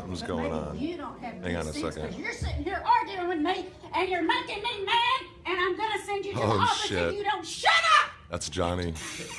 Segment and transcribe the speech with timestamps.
[0.00, 0.78] Something's But going on.
[0.78, 2.14] You don't have Hang on a second.
[2.18, 6.24] You're sitting here arguing with me, and you're making me mad, and I'm gonna send
[6.26, 6.98] you to Oh, the office shit.
[6.98, 8.10] if you don't shut up.
[8.30, 8.92] That's Johnny.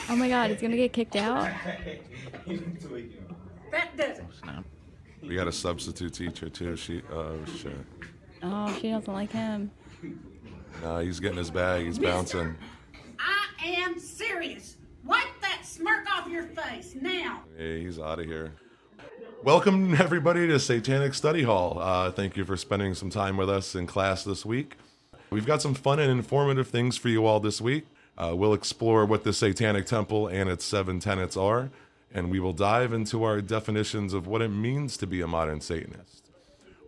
[0.10, 1.52] Oh my god, he's gonna get kicked out?
[3.70, 4.26] That does it.
[5.22, 6.78] We got a substitute teacher too.
[6.78, 7.76] She, oh shit.
[8.42, 9.70] Oh, she doesn't like him.
[10.82, 11.86] Nah, he's getting his bag.
[11.86, 12.56] He's bouncing.
[13.20, 14.78] I am serious.
[15.04, 17.42] Wipe that smirk off your face now.
[17.58, 18.54] Hey, he's out of here.
[19.44, 21.78] Welcome everybody to Satanic Study Hall.
[21.80, 24.76] Uh, thank you for spending some time with us in class this week.
[25.30, 27.86] We've got some fun and informative things for you all this week.
[28.18, 31.70] Uh, we'll explore what the Satanic Temple and its seven tenets are,
[32.12, 35.62] and we will dive into our definitions of what it means to be a modern
[35.62, 36.32] Satanist.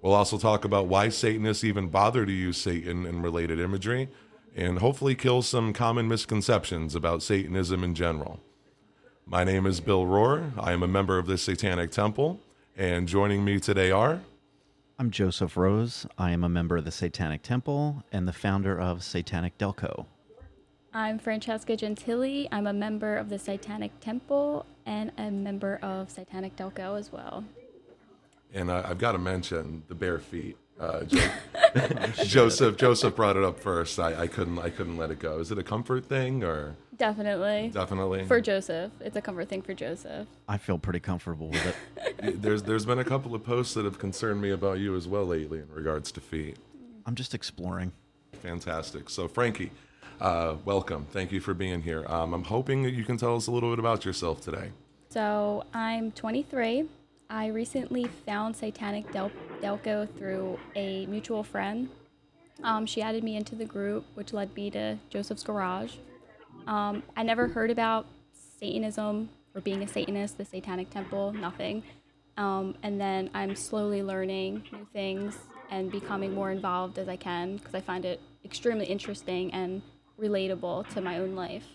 [0.01, 4.09] We'll also talk about why Satanists even bother to use Satan and related imagery,
[4.55, 8.39] and hopefully kill some common misconceptions about Satanism in general.
[9.31, 10.53] My name is Bill Rohr.
[10.57, 12.39] I am a member of the Satanic Temple,
[12.75, 14.21] and joining me today are
[14.97, 16.07] I'm Joseph Rose.
[16.17, 20.07] I am a member of the Satanic Temple and the founder of Satanic Delco.
[20.95, 22.47] I'm Francesca Gentili.
[22.51, 27.45] I'm a member of the Satanic Temple and a member of Satanic Delco as well.
[28.51, 30.57] and I, I've got to mention the bare feet.
[30.79, 31.29] Uh, Jo-
[32.23, 33.99] Joseph Joseph brought it up first.
[33.99, 35.39] I, I couldn't I couldn't let it go.
[35.39, 37.69] Is it a comfort thing or Definitely.
[37.73, 38.25] definitely?
[38.25, 38.91] For Joseph.
[39.01, 40.27] It's a comfort thing for Joseph.
[40.47, 41.75] I feel pretty comfortable with
[42.17, 42.41] it.
[42.41, 45.25] there's there's been a couple of posts that have concerned me about you as well
[45.25, 46.57] lately in regards to feet.
[47.05, 47.91] I'm just exploring.
[48.41, 49.09] Fantastic.
[49.09, 49.71] So Frankie,
[50.21, 51.07] uh, welcome.
[51.11, 52.05] Thank you for being here.
[52.07, 54.71] Um, I'm hoping that you can tell us a little bit about yourself today.
[55.09, 56.85] So I'm 23.
[57.31, 59.31] I recently found Satanic Del-
[59.61, 61.89] Delco through a mutual friend.
[62.63, 65.93] Um, she added me into the group, which led me to Joseph's Garage.
[66.65, 68.07] Um, I never heard about
[68.59, 71.83] Satanism or being a Satanist, the Satanic Temple, nothing.
[72.35, 75.37] Um, and then I'm slowly learning new things
[75.69, 79.83] and becoming more involved as I can because I find it extremely interesting and
[80.19, 81.65] relatable to my own life.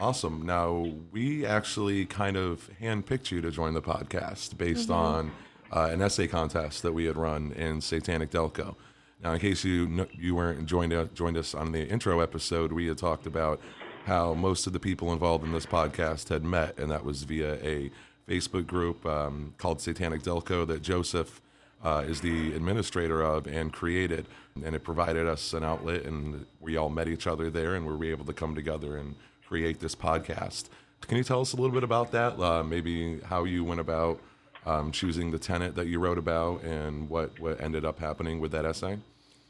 [0.00, 0.46] Awesome.
[0.46, 5.30] Now, we actually kind of handpicked you to join the podcast based on
[5.70, 8.76] uh, an essay contest that we had run in Satanic Delco.
[9.22, 12.86] Now, in case you you weren't joined uh, joined us on the intro episode, we
[12.86, 13.60] had talked about
[14.06, 17.56] how most of the people involved in this podcast had met, and that was via
[17.62, 17.90] a
[18.26, 21.42] Facebook group um, called Satanic Delco that Joseph
[21.84, 24.26] uh, is the administrator of and created.
[24.64, 27.94] And it provided us an outlet, and we all met each other there, and we
[27.94, 29.14] were able to come together and
[29.50, 30.66] create this podcast.
[31.08, 32.38] Can you tell us a little bit about that?
[32.38, 34.20] Uh, maybe how you went about
[34.64, 38.52] um, choosing the tenant that you wrote about, and what what ended up happening with
[38.52, 38.98] that essay?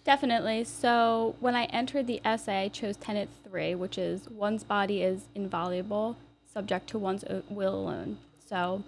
[0.05, 0.65] Definitely.
[0.65, 5.29] So when I entered the essay, I chose tenet three, which is one's body is
[5.35, 6.17] inviolable,
[6.51, 8.17] subject to one's will alone.
[8.49, 8.83] So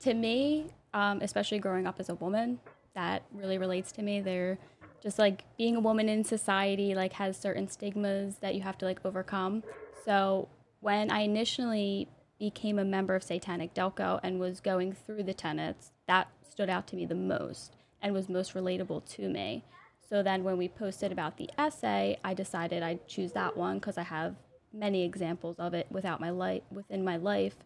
[0.00, 2.60] to me, um, especially growing up as a woman,
[2.94, 4.20] that really relates to me.
[4.20, 4.58] They're
[5.02, 8.84] just like being a woman in society, like has certain stigmas that you have to
[8.84, 9.62] like overcome.
[10.04, 10.48] So
[10.80, 12.08] when I initially
[12.38, 16.86] became a member of Satanic Delco and was going through the tenets, that stood out
[16.88, 19.64] to me the most and was most relatable to me.
[20.08, 23.98] So then when we posted about the essay, I decided I'd choose that one because
[23.98, 24.36] I have
[24.72, 27.56] many examples of it without my life within my life.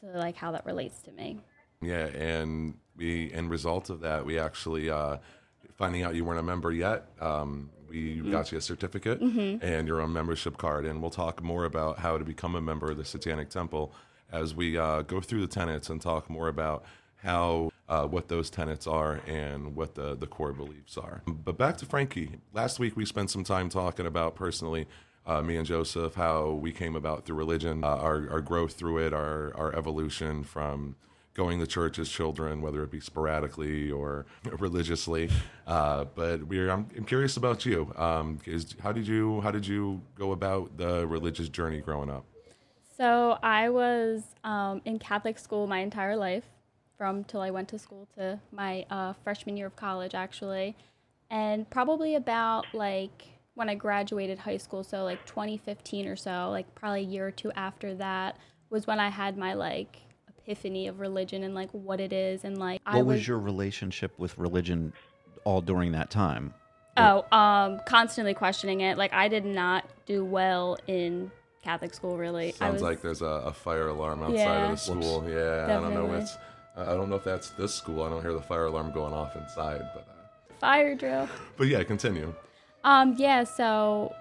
[0.00, 1.40] So like how that relates to me.
[1.82, 5.18] Yeah, and we, in result of that, we actually uh,
[5.76, 7.06] finding out you weren't a member yet.
[7.20, 9.20] Um, we got you a certificate
[9.62, 12.90] and your own membership card, and we'll talk more about how to become a member
[12.90, 13.92] of the Satanic Temple
[14.32, 16.84] as we uh, go through the tenets and talk more about
[17.22, 21.22] how uh, what those tenets are and what the the core beliefs are.
[21.26, 22.32] But back to Frankie.
[22.52, 24.86] Last week we spent some time talking about personally.
[25.24, 28.98] Uh, me and Joseph, how we came about through religion, uh, our, our growth through
[28.98, 30.94] it, our, our evolution from
[31.36, 34.24] going to church as children, whether it be sporadically or
[34.58, 35.28] religiously.
[35.66, 37.92] Uh, but we're I'm, I'm curious about you.
[37.96, 42.24] Um, is how did you how did you go about the religious journey growing up?
[42.96, 46.44] So I was um, in Catholic school my entire life,
[46.96, 50.74] from till I went to school to my uh, freshman year of college, actually,
[51.30, 56.74] and probably about like when I graduated high school, so like 2015 or so, like
[56.74, 58.38] probably a year or two after that,
[58.70, 60.05] was when I had my like
[60.46, 64.12] epiphany of religion and like what it is and like I What was your relationship
[64.18, 64.92] with religion
[65.44, 66.54] all during that time?
[66.96, 68.96] Oh, um, constantly questioning it.
[68.96, 71.30] Like I did not do well in
[71.62, 72.16] Catholic school.
[72.16, 74.64] Really, I Sounds was, like there's a, a fire alarm outside Yeah.
[74.64, 75.28] of the school.
[75.28, 76.02] Yeah, I don't know.
[76.02, 76.18] Definitely.
[76.20, 76.36] It's
[76.76, 78.02] I I don't know if that's this school.
[78.02, 81.28] I don't hear the fire alarm going off inside, but uh, fire drill.
[81.58, 82.34] but yeah, continue.
[82.84, 84.14] Um, yeah, so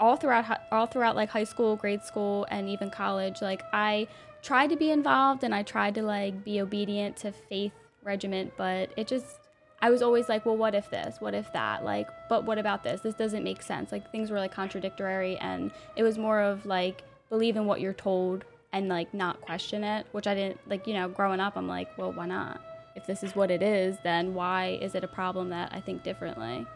[0.00, 4.08] all throughout hi- all throughout like high school, grade school, and even college, like I
[4.44, 7.72] tried to be involved and I tried to like be obedient to faith
[8.04, 9.40] regiment, but it just
[9.80, 11.20] I was always like, well, what if this?
[11.20, 11.84] What if that?
[11.84, 13.00] Like, but what about this?
[13.02, 13.92] This doesn't make sense.
[13.92, 17.92] Like things were like contradictory, and it was more of like believe in what you're
[17.92, 20.86] told and like not question it, which I didn't like.
[20.86, 22.60] You know, growing up, I'm like, well, why not?
[22.96, 26.02] If this is what it is, then why is it a problem that I think
[26.02, 26.66] differently?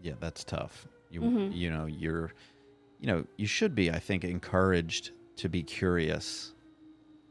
[0.00, 0.86] Yeah, that's tough.
[1.10, 1.52] You Mm-hmm.
[1.52, 2.32] you know, you're
[3.00, 6.52] you know, you should be I think encouraged to be curious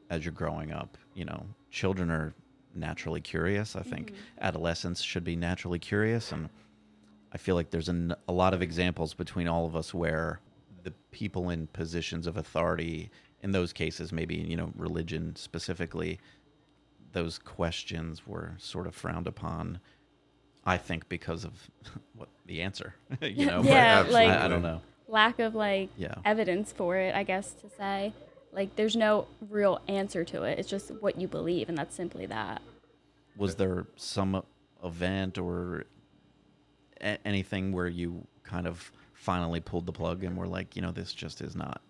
[0.10, 0.98] as you're growing up.
[1.14, 2.34] You know, children are
[2.74, 3.76] naturally curious.
[3.76, 4.22] I think mm-hmm.
[4.42, 6.50] adolescents should be naturally curious and
[7.32, 10.40] I feel like there's an, a lot of examples between all of us where
[10.84, 13.10] the people in positions of authority
[13.42, 16.20] in those cases maybe you know religion specifically
[17.12, 19.80] those questions were sort of frowned upon
[20.66, 21.54] I think because of
[22.16, 23.62] what the answer, you know.
[23.64, 24.82] Yeah, like I, I don't know.
[25.08, 26.16] lack of like Yeah.
[26.26, 28.14] evidence for it, I guess to say.
[28.56, 30.58] Like there's no real answer to it.
[30.60, 32.62] It's just what you believe and that's simply that.
[33.38, 34.44] Was there some
[34.84, 35.84] event or
[37.02, 40.92] a- anything where you kind of finally pulled the plug and were like, you know,
[40.92, 41.82] this just is not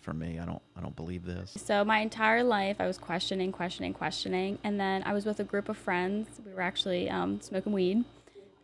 [0.00, 0.38] for me.
[0.38, 1.52] I don't, I don't believe this.
[1.56, 5.44] So my entire life I was questioning, questioning, questioning, and then I was with a
[5.44, 6.28] group of friends.
[6.46, 8.04] We were actually um, smoking weed,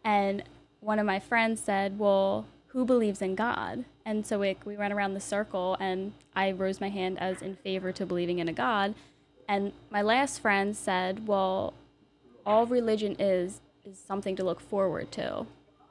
[0.04, 0.44] and
[0.78, 4.92] one of my friends said, "Well, who believes in God?" And so we, we went
[4.92, 8.52] around the circle, and I rose my hand as in favor to believing in a
[8.52, 8.94] God.
[9.48, 11.74] And my last friend said, "Well,
[12.44, 15.46] all religion is is something to look forward to."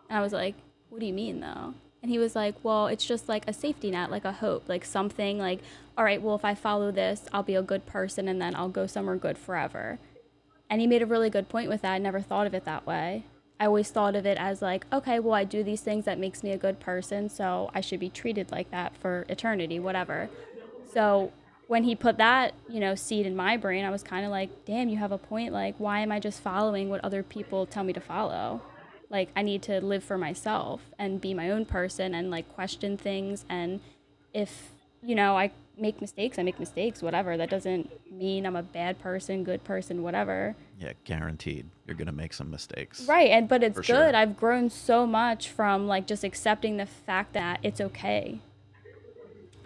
[0.10, 0.56] And I was like,
[0.90, 3.92] "What do you mean, though?" And he was like, "Well, it's just like a safety
[3.92, 5.60] net, like a hope, like something like,
[5.98, 8.70] all right, well, if I follow this, I'll be a good person and then I'll
[8.70, 10.00] go somewhere good forever."
[10.70, 11.94] And he made a really good point with that.
[11.94, 13.26] I never thought of it that way.
[13.62, 16.42] I always thought of it as like, okay, well, I do these things that makes
[16.42, 20.32] me a good person, so I should be treated like that for eternity, whatever.
[20.92, 21.32] So
[21.68, 24.66] when he put that, you know, seed in my brain, I was kind of like,
[24.66, 25.54] damn, you have a point.
[25.54, 28.64] Like, why am I just following what other people tell me to follow?
[29.12, 32.98] Like, I need to live for myself and be my own person and like question
[32.98, 33.46] things.
[33.48, 33.80] And
[34.34, 34.72] if,
[35.04, 37.38] you know, I make mistakes, I make mistakes, whatever.
[37.38, 40.56] That doesn't mean I'm a bad person, good person, whatever.
[40.80, 41.70] Yeah, guaranteed.
[41.86, 43.08] You're gonna make some mistakes.
[43.08, 43.86] Right, and but it's good.
[43.86, 44.16] sure.
[44.16, 48.40] I've grown so much from like just accepting the fact that it's okay.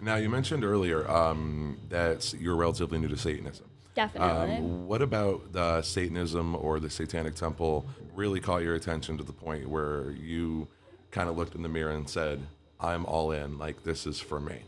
[0.00, 3.66] Now, you mentioned earlier um, that you're relatively new to Satanism.
[3.94, 4.56] Definitely.
[4.56, 9.32] Um, what about the Satanism or the Satanic Temple really caught your attention to the
[9.32, 10.68] point where you
[11.10, 12.46] kind of looked in the mirror and said,
[12.78, 14.64] I'm all in, like, this is for me?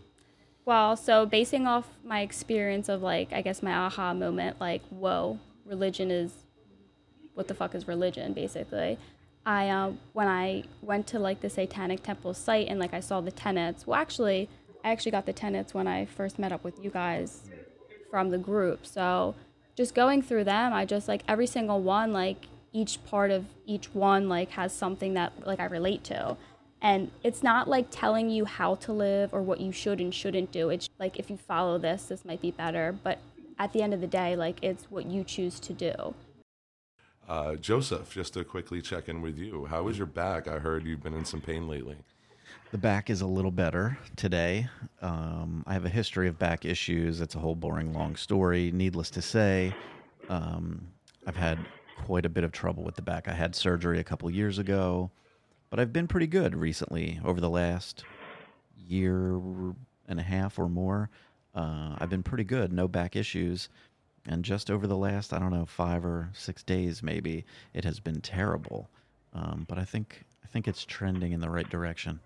[0.69, 5.38] Well, so basing off my experience of like, I guess my aha moment, like, whoa,
[5.65, 6.31] religion is,
[7.32, 8.99] what the fuck is religion, basically.
[9.47, 13.23] I, uh, when I went to like the Satanic Temple site and like I saw
[13.23, 14.50] the tenets, well, actually,
[14.85, 17.49] I actually got the tenets when I first met up with you guys
[18.11, 18.85] from the group.
[18.85, 19.37] So
[19.75, 22.44] just going through them, I just like every single one, like
[22.75, 26.37] each part of each one, like has something that like I relate to.
[26.81, 30.52] And it's not like telling you how to live or what you should and shouldn't
[30.52, 30.71] do.
[30.71, 32.97] It's like if you follow this, this might be better.
[33.02, 33.19] But
[33.59, 36.14] at the end of the day, like it's what you choose to do.
[37.29, 40.49] Uh, Joseph, just to quickly check in with you, how is your back?
[40.49, 41.97] I heard you've been in some pain lately.
[42.71, 44.69] The back is a little better today.
[45.02, 47.21] Um, I have a history of back issues.
[47.21, 48.71] It's a whole boring, long story.
[48.73, 49.75] Needless to say,
[50.29, 50.87] um,
[51.26, 51.59] I've had
[52.05, 53.29] quite a bit of trouble with the back.
[53.29, 55.11] I had surgery a couple years ago,
[55.71, 58.05] but I've been pretty good recently over the last
[58.77, 59.35] year
[60.09, 61.11] and a half or more.
[61.55, 63.69] Uh, I've been pretty good, no back issues.
[64.27, 67.99] And just over the last, I don't know, five or six days, maybe it has
[68.01, 68.91] been terrible.
[69.33, 72.21] Um, but I think I think it's trending in the right direction.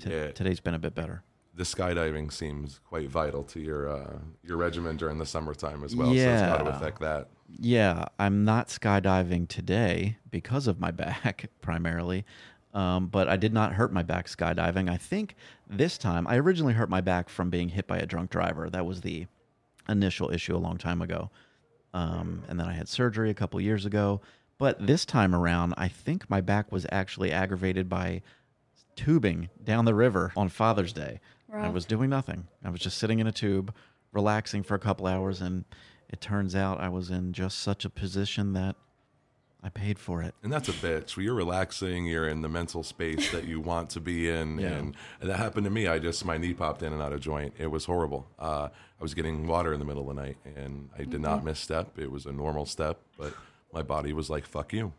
[0.00, 0.30] T- Yeah.
[0.32, 1.22] Today's been a bit better.
[1.54, 6.08] The skydiving seems quite vital to your uh, your regimen during the summertime as well.
[6.08, 6.76] So it's got to Yeah.
[6.76, 7.28] affect that.
[7.48, 12.24] Yeah, I'm not skydiving today because of my back primarily.
[12.74, 14.90] Um, but I did not hurt my back skydiving.
[14.90, 15.36] I think
[15.68, 18.70] this time I originally hurt my back from being hit by a drunk driver.
[18.70, 19.26] That was the
[19.88, 21.30] initial issue a long time ago.
[21.92, 24.22] Um, and then I had surgery a couple years ago.
[24.58, 28.22] But this time around, I think my back was actually aggravated by
[28.96, 31.20] tubing down the river on Father's Day.
[31.52, 32.46] I was doing nothing.
[32.64, 33.74] I was just sitting in a tube,
[34.12, 35.64] relaxing for a couple hours, and
[36.08, 38.76] it turns out I was in just such a position that
[39.64, 40.34] I paid for it.
[40.42, 41.16] And that's a bitch.
[41.16, 44.58] When you're relaxing, you're in the mental space that you want to be in.
[44.62, 44.68] Yeah.
[44.68, 45.86] And, and that happened to me.
[45.86, 47.54] I just, my knee popped in and out of joint.
[47.58, 48.26] It was horrible.
[48.38, 51.44] Uh, I was getting water in the middle of the night and I did not
[51.44, 51.98] misstep.
[51.98, 53.34] It was a normal step, but
[53.72, 54.92] my body was like, fuck you.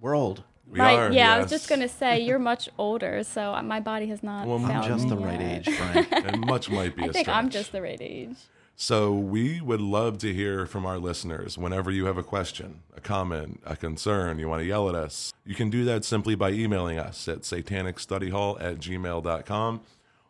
[0.00, 0.42] We're old.
[0.70, 4.06] We My- are, yeah, I was just gonna say you're much older, so my body
[4.08, 4.46] has not.
[4.46, 6.08] Well, I'm found I'm just me the right age, Frank.
[6.12, 8.36] and much might be I a think I'm just the right age.
[8.80, 13.00] So we would love to hear from our listeners whenever you have a question, a
[13.00, 15.32] comment, a concern, you want to yell at us.
[15.44, 19.80] You can do that simply by emailing us at satanicstudyhall at gmail.com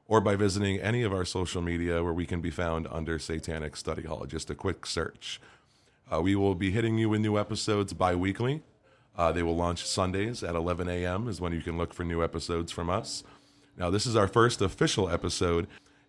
[0.06, 3.76] or by visiting any of our social media where we can be found under Satanic
[3.76, 4.24] Study Hall.
[4.24, 5.42] Just a quick search.
[6.10, 8.62] Uh, we will be hitting you with new episodes bi-weekly.
[9.14, 11.28] Uh, they will launch Sundays at 11 a.m.
[11.28, 13.24] is when you can look for new episodes from us.
[13.76, 15.66] Now, this is our first official episode,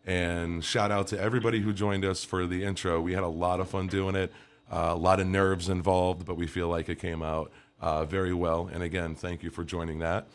[0.10, 3.00] and shout out to everybody who joined us for the intro.
[3.00, 4.34] We had a lot of fun doing it,
[4.72, 8.34] uh, a lot of nerves involved, but we feel like it came out uh, very
[8.34, 8.68] well.
[8.74, 10.25] And again, thank you for joining that.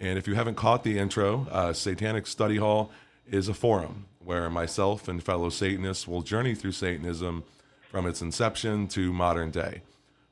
[0.00, 2.90] And if you haven't caught the intro, uh, Satanic Study Hall
[3.30, 7.44] is a forum where myself and fellow Satanists will journey through Satanism
[7.90, 9.82] from its inception to modern day.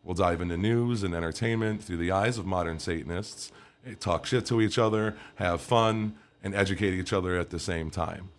[0.05, 3.53] We'll dive into news and entertainment through the eyes of modern Satanists,
[3.87, 7.91] eh, talk shit to each other, have fun, and educate each other at the same
[7.91, 8.31] time.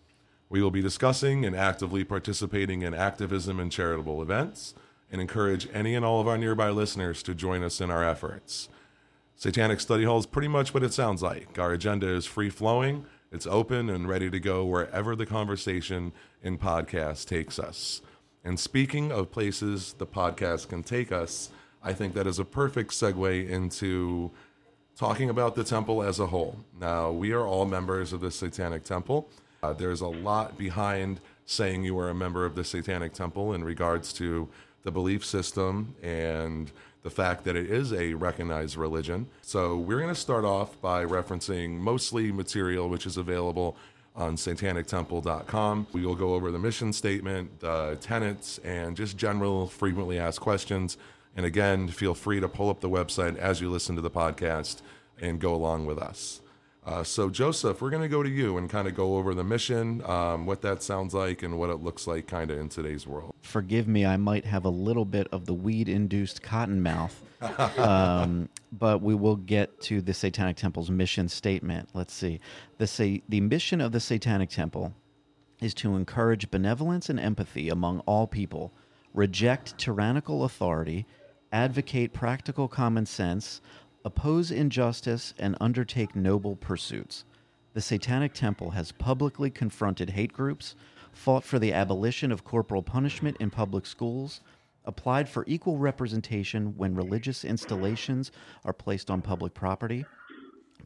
[0.50, 4.74] We will be discussing and actively participating in activism and charitable events
[5.12, 8.70] and encourage any and all of our nearby listeners to join us in our efforts.
[9.36, 11.60] Satanic Study Hall is pretty much what it sounds like.
[11.60, 16.58] Our agenda is free flowing, it's open and ready to go wherever the conversation in
[16.58, 18.01] podcast takes us.
[18.44, 21.50] And speaking of places the podcast can take us,
[21.84, 24.32] I think that is a perfect segue into
[24.96, 26.60] talking about the temple as a whole.
[26.80, 29.30] Now, we are all members of the Satanic Temple.
[29.68, 33.66] Uh, there's a lot behind saying you are a member of the Satanic Temple in
[33.66, 34.48] regards to
[34.84, 36.72] the belief system and
[37.04, 39.28] the fact that it is a recognized religion.
[39.42, 43.76] So, we're going to start off by referencing mostly material which is available
[44.16, 45.88] on satanictemple.com.
[45.92, 50.98] We will go over the mission statement, the tenets, and just general frequently asked questions.
[51.36, 54.82] And again, feel free to pull up the website as you listen to the podcast
[55.20, 56.40] and go along with us.
[56.88, 59.44] Uh, so, Joseph, we're going to go to you and kind of go over the
[59.44, 63.06] mission, um, what that sounds like, and what it looks like kind of in today's
[63.06, 63.36] world.
[63.41, 67.22] Forgive me, I might have a little bit of the weed induced cotton mouth.
[67.77, 71.89] um, but we will get to the Satanic Temple's mission statement.
[71.94, 72.39] Let's see.
[72.77, 74.94] The, sa- the mission of the Satanic Temple
[75.60, 78.72] is to encourage benevolence and empathy among all people,
[79.13, 81.06] reject tyrannical authority,
[81.51, 83.60] advocate practical common sense,
[84.08, 87.26] oppose injustice, and undertake noble pursuits.
[87.74, 90.76] The Satanic Temple has publicly confronted hate groups,
[91.12, 94.40] fought for the abolition of corporal punishment in public schools,
[94.86, 98.32] applied for equal representation when religious installations
[98.64, 100.06] are placed on public property,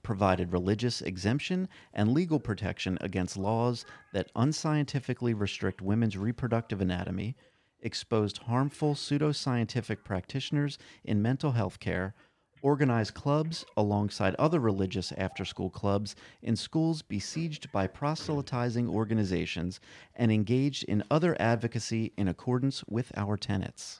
[0.01, 7.36] provided religious exemption and legal protection against laws that unscientifically restrict women's reproductive anatomy,
[7.82, 12.16] exposed harmful pseudoscientific practitioners in mental health care,
[12.62, 19.80] organized clubs alongside other religious after school clubs in schools besieged by proselytizing organizations,
[20.15, 24.00] and engaged in other advocacy in accordance with our tenets.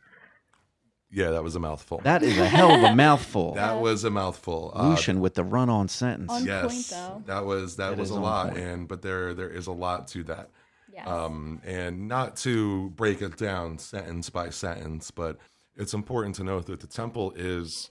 [1.13, 2.00] Yeah, that was a mouthful.
[2.03, 3.53] That is a hell of a mouthful.
[3.56, 4.72] That was a mouthful.
[4.74, 6.32] Uh, Lucien with the run on sentence.
[6.32, 7.24] On yes, point, though.
[7.25, 8.60] that was that It was a lot, point.
[8.65, 10.50] and but there there is a lot to that.
[10.94, 11.08] Yes.
[11.08, 15.38] um, and not to break it down sentence by sentence, but
[15.77, 17.89] it's important to note that the temple is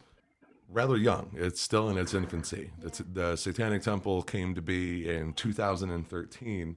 [0.70, 1.30] rather young.
[1.34, 2.70] It's still in its infancy.
[2.78, 6.76] The, the Satanic Temple came to be in 2013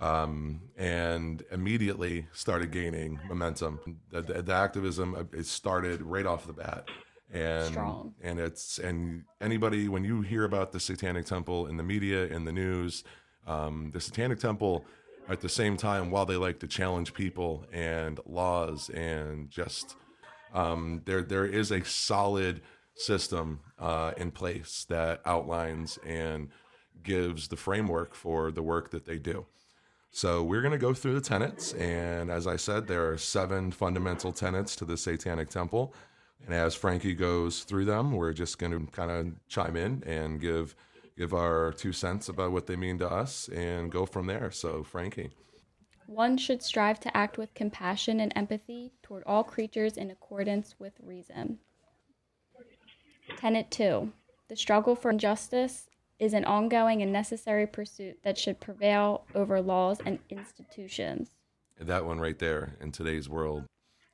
[0.00, 3.98] um, and immediately started gaining momentum.
[4.10, 6.88] The, the, the activism uh, it started right off the bat.
[7.32, 8.14] And Strong.
[8.20, 12.44] and it's and anybody when you hear about the Satanic Temple in the media in
[12.44, 13.04] the news,
[13.46, 14.84] um, the Satanic Temple
[15.28, 19.94] at the same time while they like to challenge people and laws and just
[20.52, 22.62] um, there there is a solid
[22.94, 26.48] system uh, in place that outlines and
[27.02, 29.46] gives the framework for the work that they do.
[30.12, 33.70] So we're going to go through the tenets, and as I said, there are seven
[33.70, 35.94] fundamental tenets to the Satanic Temple.
[36.44, 40.40] And as Frankie goes through them, we're just going to kind of chime in and
[40.40, 40.74] give
[41.16, 44.50] give our two cents about what they mean to us, and go from there.
[44.50, 45.30] So, Frankie.
[46.06, 50.94] One should strive to act with compassion and empathy toward all creatures in accordance with
[51.00, 51.58] reason.
[53.36, 54.12] Tenet 2.
[54.48, 59.98] The struggle for justice is an ongoing and necessary pursuit that should prevail over laws
[60.04, 61.30] and institutions.
[61.80, 63.64] that one right there in today's world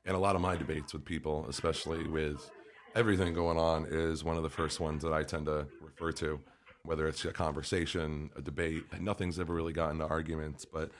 [0.05, 2.49] and a lot of my debates with people especially with
[2.95, 6.39] everything going on is one of the first ones that i tend to refer to
[6.85, 10.91] whether it's a conversation a debate nothing's ever really gotten to arguments but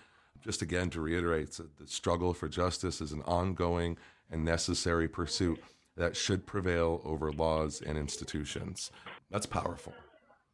[0.44, 3.98] just again to reiterate the struggle for justice is an ongoing
[4.30, 5.58] and necessary pursuit
[5.98, 8.92] that should prevail over laws and institutions
[9.30, 9.94] That's powerful.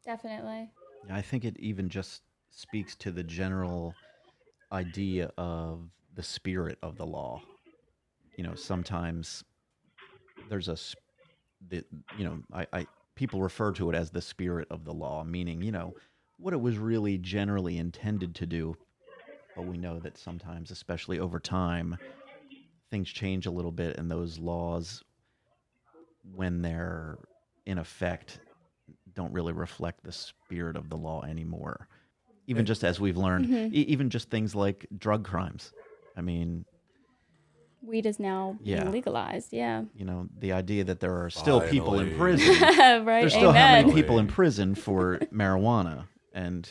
[0.04, 0.68] Definitely.
[1.10, 3.94] I think it even just speaks to the general
[4.72, 7.40] idea of the spirit of the law.
[8.36, 9.44] You know, sometimes
[10.48, 10.76] there's a,
[11.68, 11.84] the,
[12.18, 15.62] you know, I, I people refer to it as the spirit of the law, meaning
[15.62, 15.94] you know
[16.38, 18.76] what it was really generally intended to do.
[19.54, 21.96] But we know that sometimes, especially over time,
[22.90, 25.04] things change a little bit, and those laws,
[26.32, 27.18] when they're
[27.66, 28.40] in effect,
[29.14, 31.88] don't really reflect the spirit of the law anymore.
[32.46, 33.74] Even just as we've learned, mm-hmm.
[33.74, 35.72] e- even just things like drug crimes.
[36.16, 36.64] I mean,
[37.82, 38.88] Weed is now being Yeah.
[38.88, 39.52] legalized.
[39.52, 39.84] Yeah.
[39.94, 42.54] you know, the idea that there are still people in prison.
[43.04, 43.20] right.
[43.20, 46.70] There's still how many people in prison for marijuana, and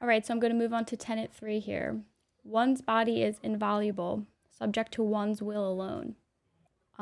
[0.00, 2.00] All right, so I'm going to move on to tenet three here.
[2.44, 6.14] One's body is inviolable, subject to one's will alone.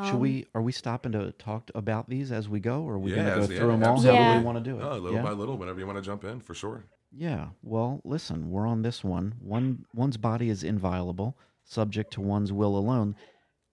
[0.05, 0.47] Should Um, we?
[0.55, 3.31] Are we stopping to talk about these as we go, or are we going to
[3.35, 3.89] go yeah, through them all?
[3.89, 4.19] How absolutely.
[4.19, 4.39] do Yeah.
[4.39, 4.81] we want to do it?
[4.81, 5.23] No, little yeah?
[5.23, 6.85] by little, whenever you want to jump in, for sure.
[7.13, 7.49] Yeah.
[7.63, 9.35] Well, listen, we're on this one.
[9.41, 13.17] One one's body is inviolable, subject to one's will alone.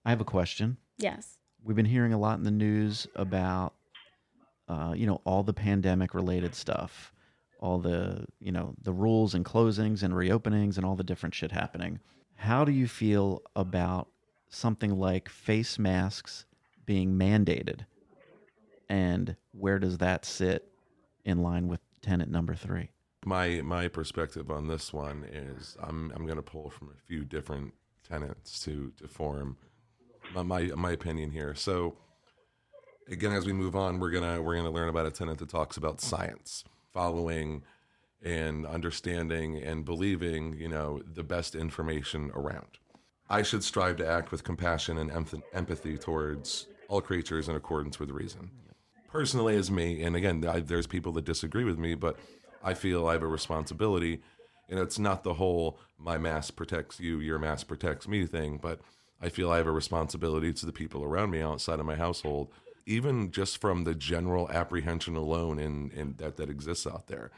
[0.04, 0.76] I have a question.
[0.98, 1.38] Yes.
[1.62, 3.74] We've been hearing a lot in the news about,
[4.68, 7.12] uh, you know, all the pandemic related stuff,
[7.60, 11.52] all the, you know, the rules and closings and reopenings and all the different shit
[11.52, 12.00] happening.
[12.36, 14.08] How do you feel about
[14.48, 16.46] something like face masks
[16.86, 17.80] being mandated?
[18.88, 20.70] And where does that sit
[21.24, 22.90] in line with tenant number three?
[23.24, 27.24] My my perspective on this one is I'm I'm going to pull from a few
[27.24, 27.74] different
[28.08, 29.58] tenants to to form
[30.34, 31.54] my, my my opinion here.
[31.54, 31.96] So
[33.10, 35.76] again, as we move on, we're gonna we're gonna learn about a tenant that talks
[35.76, 37.62] about science, following
[38.22, 42.78] and understanding and believing, you know, the best information around.
[43.30, 45.10] I should strive to act with compassion and
[45.52, 48.50] empathy towards all creatures in accordance with reason.
[49.08, 52.18] Personally, as me, and again, I, there's people that disagree with me, but
[52.62, 54.22] I feel I have a responsibility.
[54.68, 58.80] And it's not the whole my mask protects you, your mask protects me thing, but
[59.20, 62.52] I feel I have a responsibility to the people around me outside of my household,
[62.86, 67.30] even just from the general apprehension alone in, in that, that exists out there.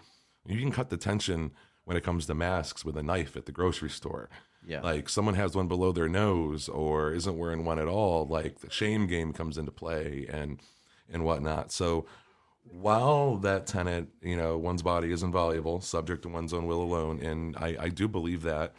[0.47, 1.53] You can cut the tension
[1.85, 4.29] when it comes to masks with a knife at the grocery store.
[4.67, 4.81] Yeah.
[4.83, 8.71] Like someone has one below their nose or isn't wearing one at all, like the
[8.71, 10.61] shame game comes into play and
[11.13, 11.73] and whatnot.
[11.73, 12.07] So
[12.71, 17.21] while that tenet, you know, one's body is inviolable, subject to one's own will alone,
[17.21, 18.75] and I, I do believe that,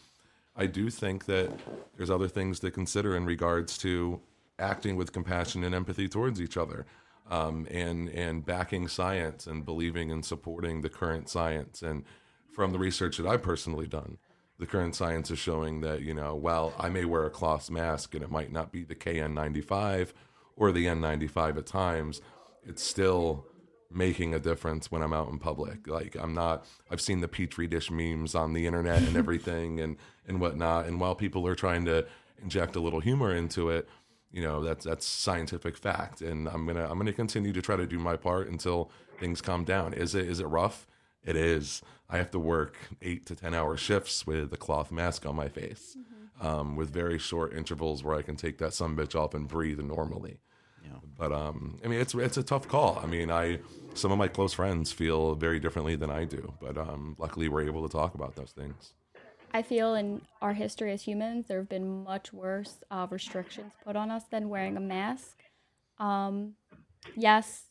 [0.56, 1.52] I do think that
[1.98, 4.22] there's other things to consider in regards to
[4.60, 6.86] acting with compassion and empathy towards each other.
[7.30, 12.04] Um, and and backing science and believing and supporting the current science and
[12.52, 14.18] from the research that I've personally done,
[14.62, 18.14] the current science is showing that you know while I may wear a cloth mask
[18.14, 20.10] and it might not be the KN95
[20.56, 22.22] or the N95 at times,
[22.64, 23.48] it's still
[23.90, 25.88] making a difference when I'm out in public.
[25.88, 29.98] Like I'm not I've seen the petri dish memes on the internet and everything and
[30.28, 30.86] and whatnot.
[30.86, 32.06] And while people are trying to
[32.40, 33.90] inject a little humor into it,
[34.32, 36.22] you know, that's that's scientific fact.
[36.22, 39.64] And I'm gonna I'm gonna continue to try to do my part until things calm
[39.64, 39.96] down.
[39.96, 40.86] Is it is it rough?
[41.26, 41.82] It is.
[42.12, 45.48] I have to work eight to ten hour shifts with a cloth mask on my
[45.48, 45.96] face,
[46.42, 49.80] um, with very short intervals where I can take that some bitch off and breathe
[49.80, 50.40] normally.
[50.84, 50.98] Yeah.
[51.18, 53.00] But um, I mean, it's it's a tough call.
[53.02, 53.60] I mean, I
[53.94, 57.66] some of my close friends feel very differently than I do, but um, luckily we're
[57.66, 58.94] able to talk about those things.
[59.54, 63.96] I feel in our history as humans, there have been much worse uh, restrictions put
[63.96, 65.44] on us than wearing a mask.
[65.98, 66.54] Um,
[67.16, 67.64] yes,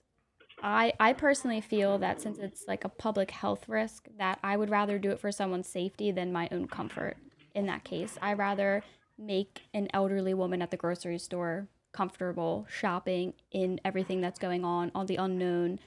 [0.62, 4.70] I I personally feel that since it's like a public health risk, that I would
[4.70, 7.16] rather do it for someone's safety than my own comfort.
[7.54, 8.82] In that case, I rather
[9.18, 14.92] make an elderly woman at the grocery store comfortable shopping in everything that's going on
[14.94, 15.78] on the unknown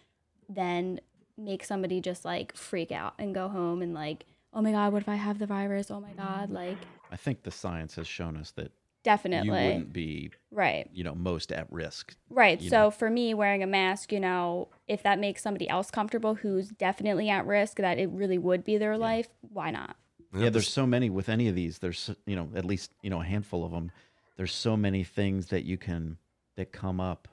[0.50, 1.00] than
[1.38, 5.02] make somebody just like freak out and go home and like oh my god what
[5.02, 6.78] if i have the virus oh my god like
[7.14, 8.72] I think the science has shown us that
[9.04, 12.16] definitely you wouldn't be, right you know, most at risk.
[12.30, 12.92] right so know.
[12.92, 17.30] for me wearing a mask you know if that makes somebody else comfortable who's definitely
[17.30, 19.96] at risk that it really would be their life why not
[20.36, 21.78] Yeah, there's so many with any of these.
[21.78, 23.92] There's you know at least you know a handful of them.
[24.36, 26.18] There's so many things that you can
[26.56, 27.28] that come up.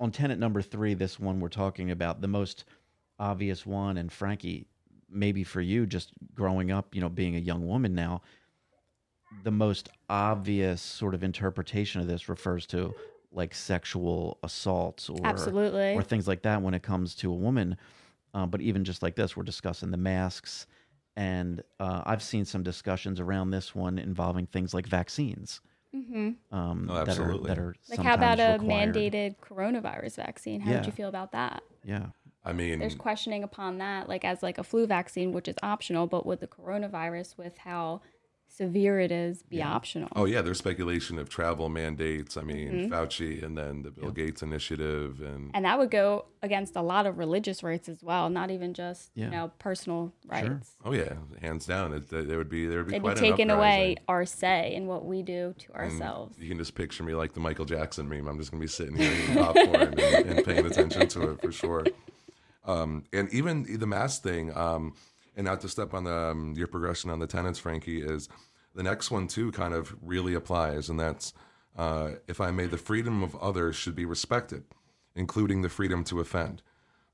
[0.00, 2.64] On tenant number three, this one we're talking about, the most
[3.18, 4.66] obvious one, and Frankie,
[5.08, 8.22] maybe for you, just growing up, you know, being a young woman now,
[9.44, 12.94] the most obvious sort of interpretation of this refers to
[13.32, 15.94] like sexual assaults or Absolutely.
[15.94, 17.76] or things like that when it comes to a woman.
[18.34, 20.66] Uh, but even just like this, we're discussing the masks,
[21.16, 25.60] and uh, I've seen some discussions around this one involving things like vaccines.
[25.94, 26.30] mm-hmm.
[26.56, 27.48] Um, Oh, that are absolutely.
[27.48, 28.94] that are like how about a required.
[28.94, 30.76] mandated coronavirus vaccine how Yeah.
[30.78, 32.06] would you feel about that Yeah,
[32.44, 36.06] I mean, there's questioning upon that, like as like a flu vaccine, which is optional,
[36.06, 38.00] but with the coronavirus, with how
[38.52, 40.08] severe it is, be optional.
[40.16, 42.36] oh yeah, there's speculation of travel mandates.
[42.36, 42.92] I mean, Mm-hmm.
[42.92, 47.06] Fauci and then the Bill Gates initiative and And that would go against a lot
[47.06, 49.24] of religious rights as well, not even just Yeah.
[49.26, 50.76] you know personal rights.
[50.84, 54.26] oh yeah, hands down, it, there would be there would be be an away our
[54.26, 56.36] say in what we do to And ourselves.
[56.38, 58.26] You can just picture me like the Michael Jackson meme.
[58.28, 61.52] I'm just gonna be sitting here eating popcorn and, and paying attention to it for
[61.52, 61.84] sure.
[62.64, 64.94] Um, and even the mask thing, um,
[65.40, 68.28] and not to step on the, um, your progression on the tenants, Frankie, is
[68.74, 71.32] the next one too kind of really applies, and that's
[71.78, 74.64] uh, if I may, the freedom of others should be respected,
[75.14, 76.60] including the freedom to offend.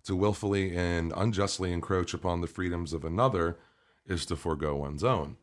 [0.07, 3.59] To willfully and unjustly encroach upon the freedoms of another
[4.07, 5.37] is to forego one's own.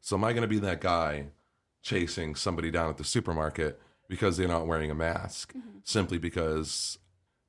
[0.00, 1.26] So, am I going to be that guy
[1.82, 6.96] chasing somebody down at the supermarket because they're not wearing a mask simply because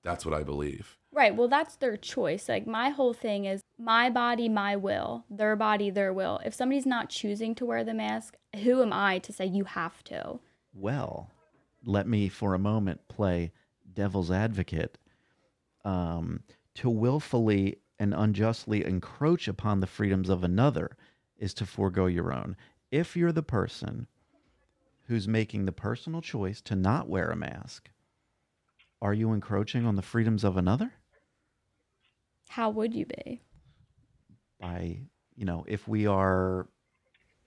[0.02, 0.98] that's what I believe?
[1.16, 1.34] Right.
[1.34, 2.50] Well, that's their choice.
[2.50, 6.42] Like my whole thing is my body, my will, their body, their will.
[6.44, 10.04] If somebody's not choosing to wear the mask, who am I to say you have
[10.06, 10.40] to?
[10.74, 11.32] Well,
[11.86, 13.54] let me for a moment play
[13.94, 14.98] devil's advocate.
[15.86, 16.42] Um,
[16.76, 20.98] to willfully and unjustly encroach upon the freedoms of another
[21.38, 22.58] is to forego your own.
[22.92, 24.08] If you're the person
[25.08, 27.90] who's making the personal choice to not wear a mask,
[29.02, 30.92] are you encroaching on the freedoms of another?
[32.50, 33.42] How would you be?
[34.60, 34.98] by
[35.36, 36.68] you know if we are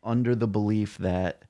[0.04, 1.42] under the belief that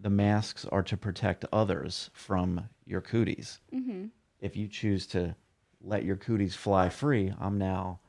[0.00, 4.06] the masks are to protect others from your cooties mm-hmm.
[4.40, 5.34] if you choose to
[5.80, 8.00] let your cooties fly free i'm now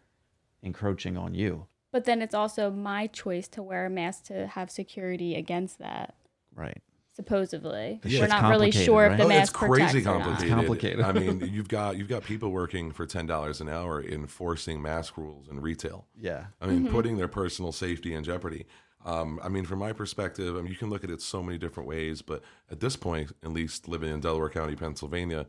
[0.63, 4.69] encroaching on you But then it's also my choice to wear a mask to have
[4.71, 6.15] security against that.
[6.55, 6.81] right
[7.19, 10.01] Supposedly, This we're not really complicated, sure if the Oh, mask it's crazy protects or
[10.01, 10.21] not.
[10.23, 10.53] complicated.
[10.55, 11.01] complicated.
[11.01, 15.17] I mean, you've got you've got people working for ten dollars an hour enforcing mask
[15.17, 16.07] rules in retail.
[16.17, 18.65] yeah I mean, putting their personal safety in jeopardy.
[19.05, 21.57] Um, I mean, from my perspective, I mean, you can look at it so many
[21.57, 25.45] different ways, but at this point, at least living in Delaware County, Pennsylvania,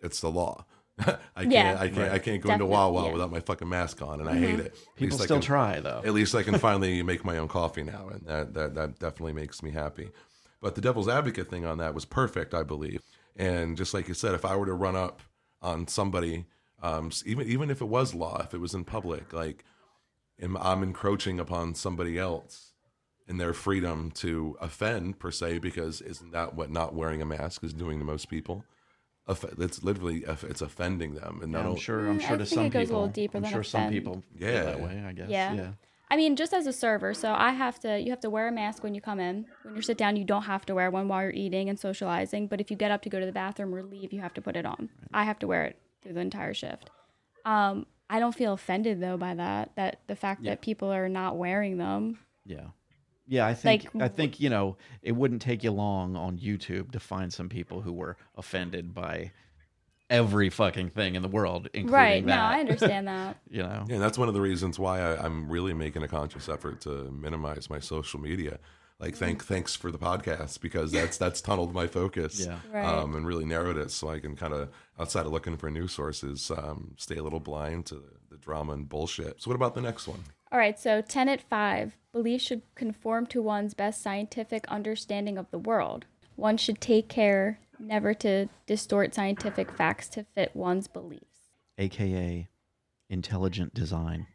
[0.00, 0.64] it's the law.
[1.00, 1.76] I can't, Yeah.
[1.80, 3.12] I can't, I can't go into Definitely, Wawa yeah.
[3.12, 4.66] without my fucking mask on, and I hate it.
[4.66, 7.38] At people least I still can- try though At least I can finally make my
[7.38, 10.10] own coffee now, and that, that that definitely makes me happy.
[10.62, 13.02] But the devil's advocate thing on that was perfect, I believe.
[13.36, 15.22] And just like you said, if I were to run up
[15.60, 16.46] on somebody,
[16.82, 19.64] um, even even if it was law, if it was in public, like
[20.40, 22.72] am, I'm encroaching upon somebody else
[23.28, 27.64] in their freedom to offend per se, because isn't that what not wearing a mask
[27.64, 28.64] is doing to most people?
[29.28, 31.78] It's literally it's offending them, and I i'm don't.
[31.78, 33.44] sure i'm Mm, sure I to think some it goes a people little deeper i'm
[33.44, 34.62] than sure some people feel Yeah.
[34.64, 35.54] that way i guess Yeah.
[35.54, 35.70] yeah
[36.12, 37.98] I mean, just as a server, so I have to.
[37.98, 39.46] You have to wear a mask when you come in.
[39.62, 42.48] When you sit down, you don't have to wear one while you're eating and socializing.
[42.48, 44.42] But if you get up to go to the bathroom or leave, you have to
[44.42, 44.90] put it on.
[45.14, 46.90] I have to wear it through the entire shift.
[47.46, 49.70] Um, I don't feel offended though by that.
[49.76, 52.18] That the fact that people are not wearing them.
[52.44, 52.66] Yeah.
[53.26, 56.90] Yeah, I think Like, I think you know it wouldn't take you long on YouTube
[56.92, 59.32] to find some people who were offended by
[60.12, 62.26] every fucking thing in the world, including Right.
[62.26, 62.36] that.
[62.36, 63.38] No, I understand that.
[63.50, 66.08] You know, Yeah, and that's one of the reasons why I, I'm really making a
[66.08, 68.58] conscious effort to minimize my social media.
[69.00, 72.58] Like, thank thanks for the podcast because that's that's tunneled my focus, Yeah.
[72.72, 72.84] Right.
[72.84, 74.68] um, and really narrowed it so I can kind of
[75.00, 78.88] outside of looking for new sources, um, stay a little blind to the drama and
[78.88, 79.42] bullshit.
[79.42, 80.20] So, what about the next one?
[80.52, 85.58] All right, so tenet five beliefs should conform to one's best scientific understanding of the
[85.58, 86.04] world.
[86.36, 91.48] One should take care never to distort scientific facts to fit one's beliefs.
[91.78, 92.48] aka
[93.10, 94.26] intelligent design.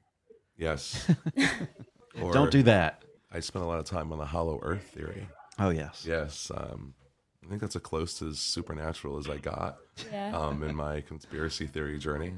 [0.57, 1.09] Yes,
[2.21, 3.03] or Don't do that.
[3.31, 5.27] I spent a lot of time on the Hollow Earth theory.
[5.59, 6.03] Oh yes.
[6.07, 6.93] Yes, um,
[7.45, 9.77] I think that's as close to as supernatural as I got.
[10.11, 10.35] Yeah.
[10.37, 12.33] um, in my conspiracy theory journey.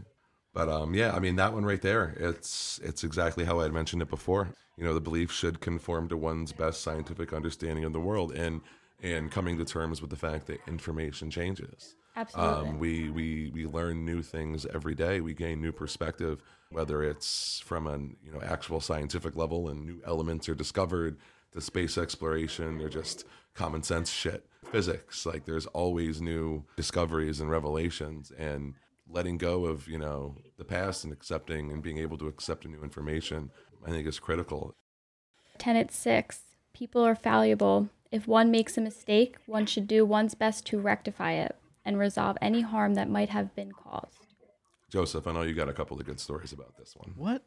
[0.54, 2.15] But um, yeah, I mean that one right there.
[2.19, 4.50] It's it's exactly how I had mentioned it before.
[4.78, 8.62] You know, the belief should conform to one's best scientific understanding of the world, and
[9.02, 11.96] and coming to terms with the fact that information changes.
[12.16, 12.70] Absolutely.
[12.70, 15.22] Um, we we we learn new things every day.
[15.22, 20.02] We gain new perspective, whether it's from an you know actual scientific level and new
[20.06, 21.18] elements are discovered,
[21.54, 25.26] to space exploration or just common sense shit, physics.
[25.26, 28.74] Like there's always new discoveries and revelations, and
[29.08, 32.84] letting go of you know the past and accepting and being able to accept new
[32.84, 33.52] information,
[33.86, 34.76] I think is critical.
[35.58, 36.42] Tenet six
[36.74, 37.90] people are fallible.
[38.12, 42.38] If one makes a mistake, one should do one's best to rectify it and resolve
[42.41, 44.36] any harm that might have been caused.
[44.89, 47.13] Joseph, I know you got a couple of good stories about this one.
[47.15, 47.43] What?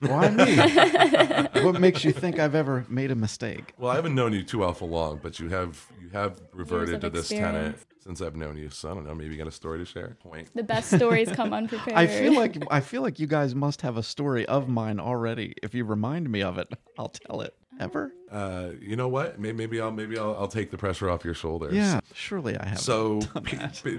[0.00, 0.56] Why me?
[1.62, 3.72] what makes you think I've ever made a mistake?
[3.78, 7.10] Well, I haven't known you too awful long, but you have you have reverted to
[7.10, 7.86] this tenant experience.
[8.00, 8.68] since I've known you.
[8.68, 9.14] So I don't know.
[9.14, 10.16] Maybe you got a story to share.
[10.22, 10.50] Point.
[10.54, 11.96] The best stories come unprepared.
[11.96, 15.54] I feel like I feel like you guys must have a story of mine already.
[15.62, 17.54] If you remind me of it, I'll tell it.
[17.78, 18.12] Ever?
[18.30, 19.38] Uh, you know what?
[19.38, 21.74] Maybe, maybe I'll maybe I'll, I'll take the pressure off your shoulders.
[21.74, 22.80] Yeah, surely I have.
[22.80, 23.98] So, pe- pe-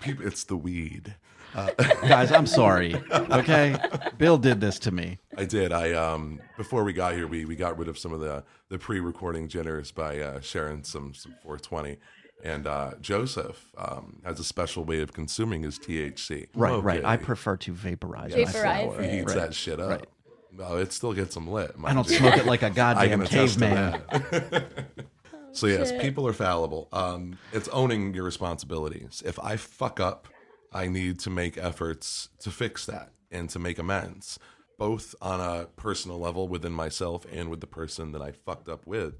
[0.00, 1.14] people, it's the weed.
[1.76, 2.94] guys, I'm sorry.
[3.12, 3.76] Okay,
[4.16, 5.18] Bill did this to me.
[5.36, 5.70] I did.
[5.72, 8.78] I um before we got here, we we got rid of some of the the
[8.78, 11.98] pre-recording jitters by uh, sharing some some 420.
[12.44, 16.48] And uh, Joseph um, has a special way of consuming his THC.
[16.56, 17.04] Right, right.
[17.04, 18.34] I prefer to vaporize.
[18.34, 18.54] Vaporize
[18.88, 19.00] myself.
[19.00, 19.36] He heats Right.
[19.36, 20.08] that shit up.
[20.56, 21.74] No, it still gets him lit.
[21.82, 22.16] I don't you.
[22.16, 24.02] smoke it like a goddamn can caveman.
[24.10, 24.84] that.
[25.52, 26.00] so yes, shit.
[26.00, 26.88] people are fallible.
[26.92, 29.22] Um, it's owning your responsibilities.
[29.24, 30.28] If I fuck up,
[30.72, 34.38] I need to make efforts to fix that and to make amends,
[34.78, 38.86] both on a personal level within myself and with the person that I fucked up
[38.86, 39.14] with.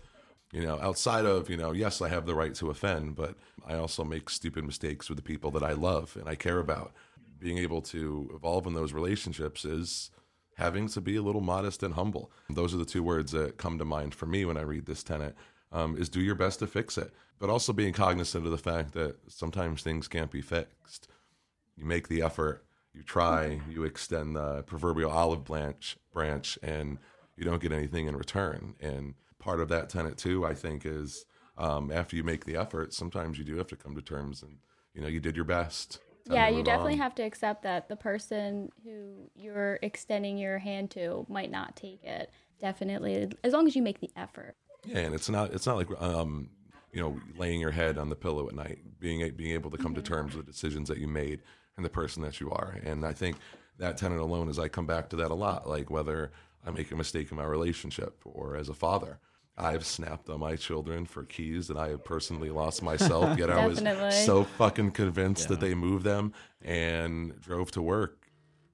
[0.53, 3.75] You know, outside of you know, yes, I have the right to offend, but I
[3.77, 6.93] also make stupid mistakes with the people that I love and I care about.
[7.39, 10.11] Being able to evolve in those relationships is
[10.57, 12.31] having to be a little modest and humble.
[12.49, 15.03] Those are the two words that come to mind for me when I read this
[15.03, 15.35] tenant.
[15.71, 18.93] Um, is do your best to fix it, but also being cognizant of the fact
[18.93, 21.09] that sometimes things can't be fixed.
[21.79, 26.99] You make the effort, you try, you extend the proverbial olive branch, branch, and
[27.37, 28.75] you don't get anything in return.
[28.81, 31.25] And part of that tenet too, I think, is
[31.57, 34.59] um, after you make the effort, sometimes you do have to come to terms and
[34.95, 36.01] you know you did your best.
[36.31, 36.99] Yeah, you definitely on.
[37.01, 42.05] have to accept that the person who you're extending your hand to might not take
[42.05, 42.31] it.
[42.61, 44.55] Definitely, as long as you make the effort.
[44.85, 46.51] Yeah, and it's not it's not like um,
[46.93, 49.95] you know laying your head on the pillow at night, being being able to come
[49.95, 51.41] to terms with the decisions that you made
[51.77, 52.79] and the person that you are.
[52.85, 53.37] And I think
[53.79, 56.31] that tenant alone, is i come back to that a lot, like whether
[56.67, 59.19] I make a mistake in my relationship or as a father.
[59.57, 63.39] I've snapped on my children for keys that I have personally lost myself.
[63.39, 63.81] Yet I was
[64.25, 68.19] so fucking convinced that they moved them and drove to work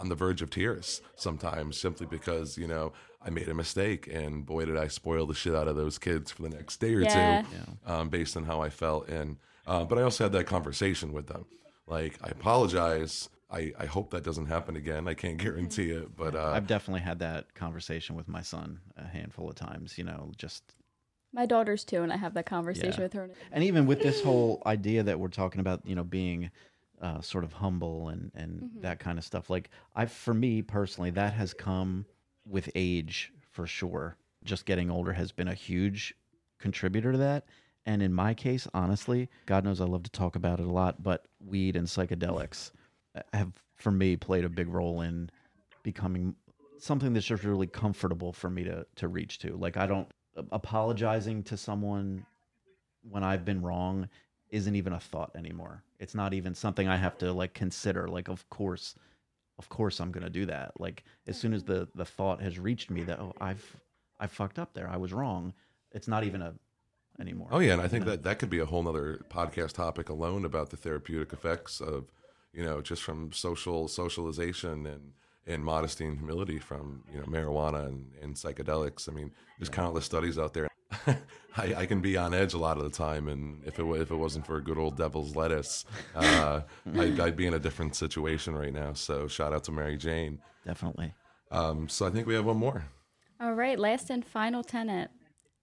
[0.00, 4.46] on the verge of tears sometimes simply because you know I made a mistake and
[4.46, 7.00] boy did I spoil the shit out of those kids for the next day or
[7.00, 7.06] Yeah.
[7.08, 7.40] two
[7.84, 11.26] um, based on how I felt and uh, but I also had that conversation with
[11.26, 11.46] them
[11.88, 16.34] like I apologize I, I hope that doesn't happen again I can't guarantee it but
[16.34, 19.96] uh, I've definitely had that conversation with my son a handful of times.
[19.98, 20.74] You know, just
[21.32, 23.04] My daughter's too, and I have that conversation Yeah.
[23.04, 23.30] with her.
[23.52, 26.50] and even with this whole idea that we're talking about, you know, being
[27.00, 29.48] uh, sort of humble and and that kind of stuff.
[29.48, 32.06] Like I, for me personally, that has come
[32.44, 34.16] with age for sure.
[34.44, 36.14] Just getting older has been a huge
[36.58, 37.44] contributor to that.
[37.86, 41.02] And in my case, honestly, God knows I love to talk about it a lot,
[41.02, 42.72] but weed and psychedelics
[43.32, 45.30] have, for me, played a big role in
[45.82, 46.34] becoming
[46.78, 49.56] something that's just really comfortable for me to to reach to.
[49.56, 50.08] Like I don't
[50.52, 52.24] apologizing to someone
[53.02, 54.08] when I've been wrong
[54.50, 55.82] isn't even a thought anymore.
[55.98, 58.08] It's not even something I have to like consider.
[58.08, 58.94] Like of course,
[59.58, 60.80] of course I'm gonna do that.
[60.80, 61.72] Like as soon as mm-hmm.
[61.72, 63.76] the the thought has reached me that oh I've
[64.20, 64.88] I fucked up there.
[64.88, 65.54] I was wrong.
[65.92, 66.54] It's not even a
[67.20, 67.48] anymore.
[67.50, 70.44] Oh yeah, and I think that that could be a whole nother podcast topic alone
[70.44, 72.12] about the therapeutic effects of,
[72.52, 75.12] you know, just from social socialization and
[75.46, 79.08] and modesty and humility from you know marijuana and, and psychedelics.
[79.08, 80.68] I mean, there's countless studies out there.
[81.56, 84.10] I, I can be on edge a lot of the time, and if it if
[84.10, 85.84] it wasn't for a good old devil's lettuce,
[86.14, 86.60] uh,
[86.94, 88.92] I'd, I'd be in a different situation right now.
[88.92, 90.40] So shout out to Mary Jane.
[90.64, 91.14] Definitely.
[91.50, 92.84] Um, so I think we have one more.
[93.40, 95.10] All right, last and final tenet.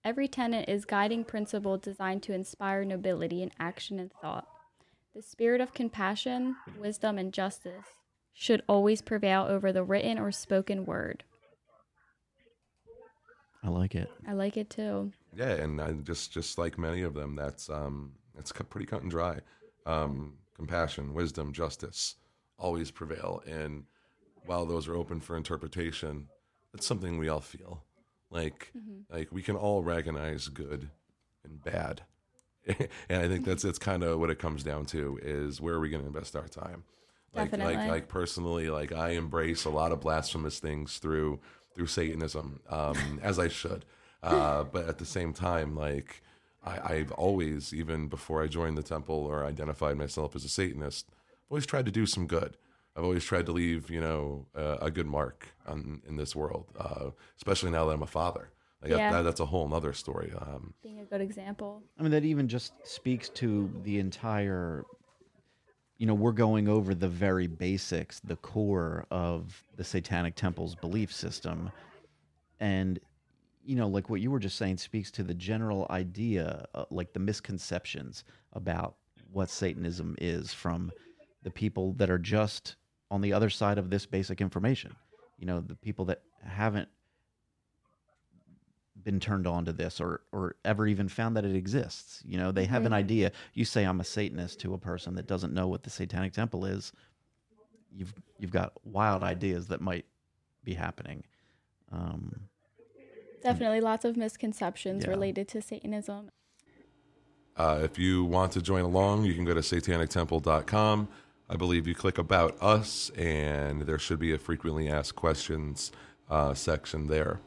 [0.04, 4.48] Every tenet is guiding principle designed to inspire nobility in action and thought.
[5.16, 7.86] The spirit of compassion, wisdom, and justice
[8.34, 11.24] should always prevail over the written or spoken word.
[13.64, 14.12] I like it.
[14.28, 15.14] I like it too.
[15.34, 19.04] Yeah, and I just just like many of them, that's um, it's cu- pretty cut
[19.04, 19.40] and dry.
[19.86, 22.16] Um, compassion, wisdom, justice
[22.58, 23.86] always prevail, and
[24.46, 26.28] while those are open for interpretation,
[26.74, 27.84] it's something we all feel.
[28.30, 28.72] Like
[29.10, 30.90] like we can all recognize good
[31.46, 32.02] and bad,
[33.10, 35.80] and I think that's that's kind of what it comes down to is where are
[35.80, 36.84] we going to invest our time?
[37.34, 37.76] Like Definitely.
[37.76, 41.40] like like personally, like I embrace a lot of blasphemous things through
[41.74, 43.86] through Satanism, um, as I should.
[44.24, 46.24] Uh, but at the same time, like
[46.66, 51.08] I, I've always, even before I joined the temple or identified myself as a Satanist,
[51.12, 52.58] I've always tried to do some good.
[52.96, 56.72] I've always tried to leave, you know, uh, a good mark on, in this world,
[56.80, 58.50] uh, especially now that I'm a father.
[58.86, 59.12] Like Yeah.
[59.12, 60.32] that, that's a whole nother story.
[60.40, 61.82] Um, Being a good example.
[61.98, 64.86] I mean, that even just speaks to the entire
[65.98, 71.14] you know, we're going over the very basics, the core of the Satanic Temple's belief
[71.14, 71.72] system.
[72.60, 73.00] And,
[73.64, 77.14] you know, like what you were just saying speaks to the general idea, uh, like
[77.14, 78.96] the misconceptions about
[79.32, 80.92] what Satanism is from
[81.44, 82.76] the people that are just
[83.10, 84.94] on the other side of this basic information.
[85.38, 86.90] You know, the people that haven't
[89.06, 92.22] been turned on to this or or ever even found that it exists.
[92.26, 93.32] You know, they have an idea.
[93.54, 96.66] You say I'm a Satanist to a person that doesn't know what the Satanic Temple
[96.66, 96.92] is.
[97.96, 100.06] You've you've got wild ideas that might
[100.66, 101.24] be happening.
[101.92, 102.50] Um,
[103.42, 105.12] Definitely lots of misconceptions Yeah.
[105.12, 106.32] related to Satanism.
[107.56, 111.08] Uh, if you want to join along, you can go to satanictemple.com.
[111.48, 115.92] I believe you click About Us, and there should be a frequently asked questions
[116.28, 117.40] uh, section there.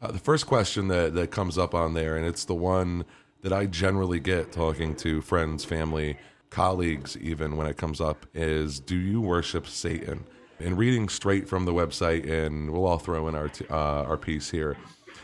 [0.00, 3.04] Uh, the first question that, that comes up on there, and it's the one
[3.42, 6.16] that I generally get talking to friends, family,
[6.50, 10.24] colleagues, even when it comes up, is Do you worship Satan?
[10.60, 14.16] And reading straight from the website, and we'll all throw in our, t- uh, our
[14.16, 14.76] piece here,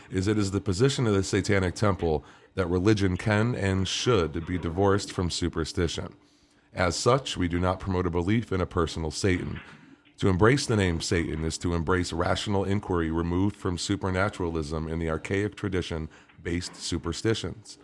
[0.09, 4.57] is it is the position of the Satanic Temple that religion can and should be
[4.57, 6.13] divorced from superstition.
[6.73, 9.61] As such, we do not promote a belief in a personal Satan.
[10.19, 15.09] To embrace the name Satan is to embrace rational inquiry removed from supernaturalism and the
[15.09, 16.07] archaic tradition
[16.41, 17.77] based superstitions.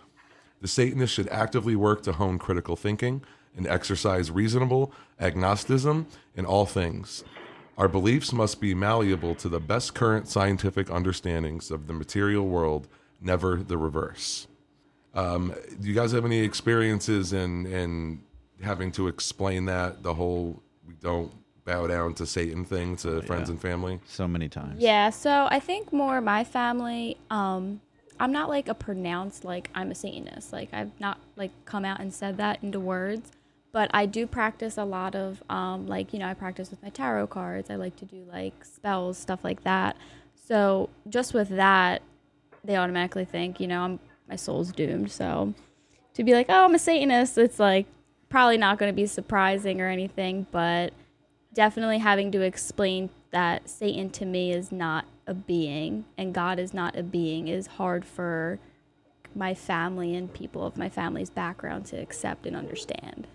[0.61, 3.23] The Satanist should actively work to hone critical thinking
[3.55, 7.23] and exercise reasonable agnosticism in all things.
[7.77, 12.87] Our beliefs must be malleable to the best current scientific understandings of the material world,
[13.19, 14.47] never the reverse.
[15.13, 18.21] Um, do you guys have any experiences in in
[18.61, 21.31] having to explain that the whole we don't
[21.65, 23.53] bow down to Satan thing to friends yeah.
[23.53, 23.99] and family?
[24.05, 24.81] so many times.
[24.81, 27.81] Yeah, so I think more my family, um,
[28.19, 30.53] I'm not like a pronounced like I'm a Satanist.
[30.53, 33.31] Like I've not like come out and said that into words,
[33.71, 36.89] but I do practice a lot of um, like you know I practice with my
[36.89, 37.69] tarot cards.
[37.69, 39.97] I like to do like spells, stuff like that.
[40.47, 42.03] So just with that,
[42.63, 45.11] they automatically think you know I'm my soul's doomed.
[45.11, 45.55] So
[46.13, 47.87] to be like oh I'm a Satanist, it's like
[48.29, 50.93] probably not going to be surprising or anything, but
[51.53, 56.73] definitely having to explain that Satan to me is not a being and God is
[56.73, 58.59] not a being is hard for
[59.35, 63.27] my family and people of my family's background to accept and understand.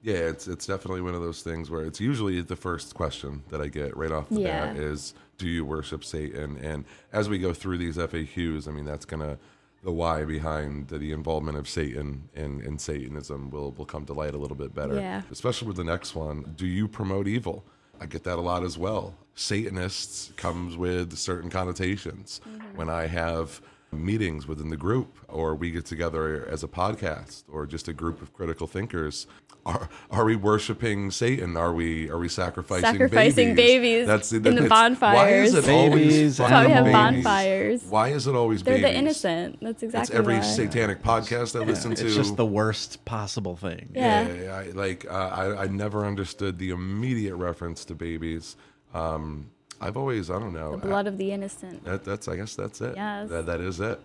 [0.00, 3.60] Yeah, it's it's definitely one of those things where it's usually the first question that
[3.60, 4.72] I get right off the Yeah.
[4.72, 8.84] bat is, "Do you worship Satan?" And as we go through these FAQs, I mean,
[8.84, 9.38] that's gonna
[9.82, 14.12] the why behind the, the involvement of Satan in, in Satanism will will come to
[14.12, 14.94] light a little bit better.
[14.94, 15.22] Yeah.
[15.30, 17.64] Especially with the next one, do you promote evil?
[18.00, 19.14] I get that a lot as well.
[19.34, 22.40] Satanists comes with certain connotations.
[22.48, 22.76] Mm-hmm.
[22.76, 23.60] When I have
[23.92, 28.22] meetings within the group or we get together as a podcast or just a group
[28.22, 29.26] of critical thinkers
[29.64, 34.64] are are we worshiping satan are we are we sacrificing Sacrificing babies that's in the
[34.64, 36.94] it's- why is it always Babies fucking That's why we have babies?
[37.24, 37.82] bonfires.
[37.84, 39.58] why is it always They're babies the innocent.
[39.60, 40.40] That's exactly that's every why.
[40.40, 43.90] satanic podcast i listen to It's just the worst possible thing.
[43.94, 44.26] Yeah.
[44.28, 48.56] yeah, I, like uh, I, I never understood the immediate reference to babies.
[48.94, 49.50] Um,
[49.82, 50.72] I've always, I don't know.
[50.72, 51.84] the blood of the innocent.
[51.84, 52.94] That, that's, I guess, that's it.
[52.96, 53.28] Yes.
[53.30, 54.00] That, that is it.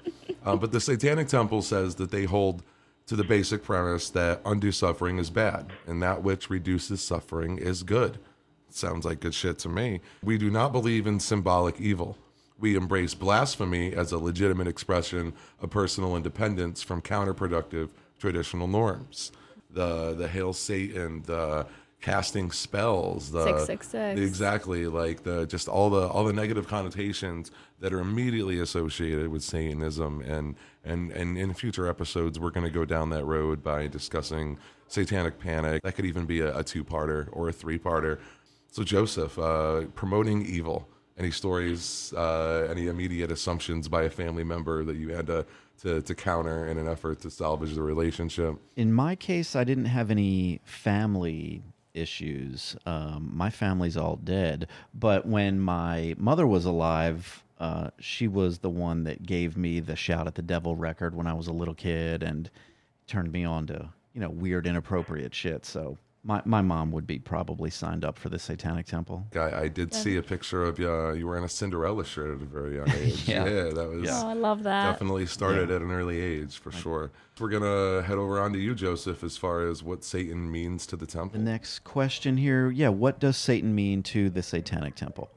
[0.45, 2.63] um, but the Satanic Temple says that they hold
[3.05, 7.83] to the basic premise that undue suffering is bad, and that which reduces suffering is
[7.83, 8.17] good.
[8.69, 10.01] Sounds like good shit to me.
[10.23, 12.17] We do not believe in symbolic evil.
[12.59, 19.31] We embrace blasphemy as a legitimate expression of personal independence from counterproductive traditional norms.
[19.69, 21.67] The the hail Satan, the
[22.01, 24.19] casting spells, the 666.
[24.21, 29.43] exactly like the just all the all the negative connotations that are immediately associated with
[29.43, 33.87] Satanism and and and in future episodes we're going to go down that road by
[33.87, 34.57] discussing
[34.87, 35.81] satanic panic.
[35.83, 38.19] That could even be a, a two-parter or a three-parter.
[38.71, 40.87] So Joseph, uh, promoting evil.
[41.17, 42.13] Any stories?
[42.15, 45.47] Uh, any immediate assumptions by a family member that you had to,
[45.81, 48.55] to to counter in an effort to salvage the relationship?
[48.75, 51.63] In my case, I didn't have any family
[51.97, 52.75] issues.
[52.85, 54.67] Um, my family's all dead.
[54.93, 59.95] But when my mother was alive, uh, she was the one that gave me the
[59.95, 62.49] Shout at the Devil record when I was a little kid and
[63.07, 65.65] turned me on to, you know, weird, inappropriate shit.
[65.65, 69.25] So my, my mom would be probably signed up for the Satanic Temple.
[69.33, 70.91] I, I did see a picture of you.
[70.91, 73.27] Uh, you wearing a Cinderella shirt at a very young age.
[73.29, 73.45] Yeah.
[73.45, 74.91] that was Oh, I love that.
[74.91, 77.11] definitely started at an early age for sure.
[77.39, 80.97] We're gonna head over on to you, Joseph, as far as what Satan means to
[80.97, 81.39] the temple.
[81.39, 85.29] The next question here yeah, what does Satan mean to the Satanic Temple?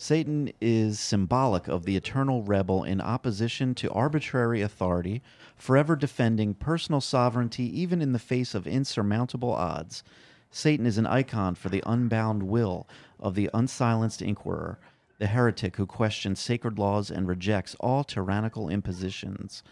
[0.00, 5.20] Satan is symbolic of the eternal rebel in opposition to arbitrary authority,
[5.56, 10.02] forever defending personal sovereignty even in the face of insurmountable odds.
[10.50, 12.88] Satan is an icon for the unbound will
[13.20, 14.78] of the unsilenced inquirer,
[15.18, 19.62] the heretic who questions sacred laws and rejects all tyrannical impositions.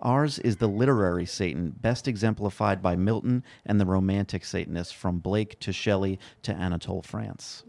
[0.00, 5.58] Ours is the literary Satan, best exemplified by Milton and the romantic Satanists from Blake
[5.60, 7.62] to Shelley to Anatole France.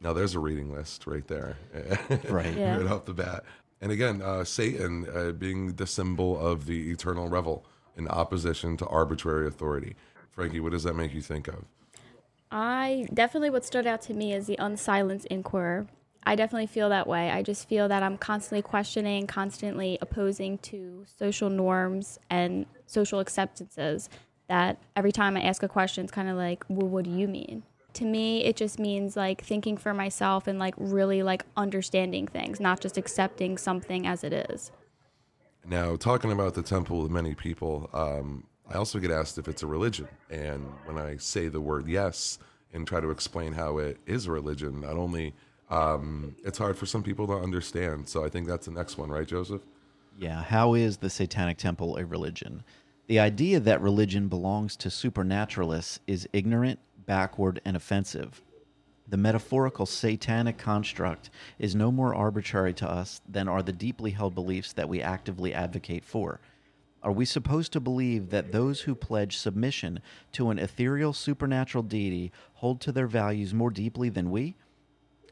[0.00, 1.56] Now there's a reading list right there,
[2.28, 2.54] Right.
[2.56, 2.76] Yeah.
[2.76, 3.44] right off the bat.
[3.80, 7.64] And again, uh, Satan uh, being the symbol of the eternal revel
[7.96, 9.96] in opposition to arbitrary authority.
[10.30, 11.64] Frankie, what does that make you think of?
[12.52, 15.86] I definitely what stood out to me is the unsilenced inquirer.
[16.24, 17.30] I definitely feel that way.
[17.30, 24.10] I just feel that I'm constantly questioning, constantly opposing to social norms and social acceptances.
[24.48, 27.26] That every time I ask a question, it's kind of like, well, what do you
[27.26, 27.62] mean?
[27.94, 32.60] To me, it just means like thinking for myself and like really like understanding things,
[32.60, 34.70] not just accepting something as it is.
[35.64, 39.62] Now, talking about the temple with many people, um, I also get asked if it's
[39.62, 40.08] a religion.
[40.30, 42.38] And when I say the word yes
[42.72, 45.34] and try to explain how it is a religion, not only
[45.68, 48.08] um, it's hard for some people to understand.
[48.08, 49.62] So I think that's the next one, right, Joseph?
[50.18, 52.64] Yeah, how is the Satanic Temple a religion?
[53.08, 58.42] The idea that religion belongs to supernaturalists is ignorant, backward, and offensive.
[59.08, 64.34] The metaphorical satanic construct is no more arbitrary to us than are the deeply held
[64.34, 66.40] beliefs that we actively advocate for.
[67.02, 70.00] Are we supposed to believe that those who pledge submission
[70.32, 74.54] to an ethereal supernatural deity hold to their values more deeply than we?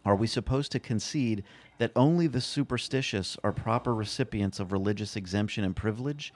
[0.04, 1.44] Are we supposed to concede
[1.78, 6.32] that only the superstitious are proper recipients of religious exemption and privilege?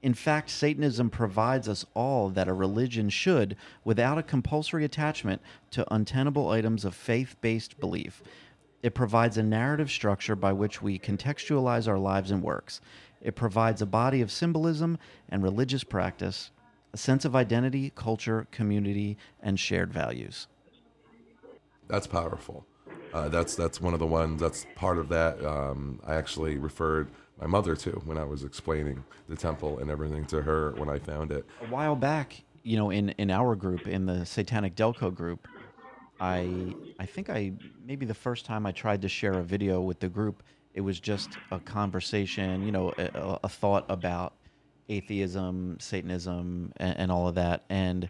[0.00, 5.92] In fact, Satanism provides us all that a religion should without a compulsory attachment to
[5.92, 8.22] untenable items of faith based belief.
[8.80, 12.80] It provides a narrative structure by which we contextualize our lives and works.
[13.22, 14.98] It provides a body of symbolism
[15.28, 16.50] and religious practice,
[16.92, 20.46] a sense of identity, culture, community, and shared values.
[21.88, 22.64] That's powerful.
[23.12, 24.40] Uh, that's that's one of the ones.
[24.40, 25.42] That's part of that.
[25.44, 27.10] Um, I actually referred
[27.40, 30.98] my mother to when I was explaining the temple and everything to her when I
[30.98, 31.46] found it.
[31.62, 35.48] a while back, you know, in in our group, in the Satanic Delco group,
[36.20, 37.52] I I think I
[37.84, 40.42] maybe the first time I tried to share a video with the group,
[40.78, 44.34] it was just a conversation, you know, a, a thought about
[44.88, 48.08] atheism, Satanism, and, and all of that, and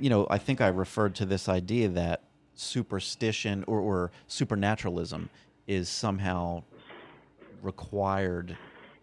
[0.00, 2.24] you know, I think I referred to this idea that
[2.56, 5.30] superstition or, or supernaturalism
[5.68, 6.64] is somehow
[7.62, 8.56] required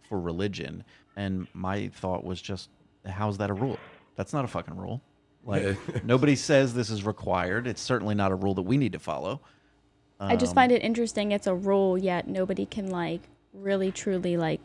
[0.09, 0.83] for religion.
[1.15, 2.69] And my thought was just,
[3.07, 3.79] how's that a rule?
[4.17, 5.01] That's not a fucking rule.
[5.45, 7.67] Like nobody says this is required.
[7.67, 9.39] It's certainly not a rule that we need to follow.
[10.29, 11.31] I just find um, it interesting.
[11.31, 13.21] It's a rule, yet nobody can like
[13.53, 14.61] really truly like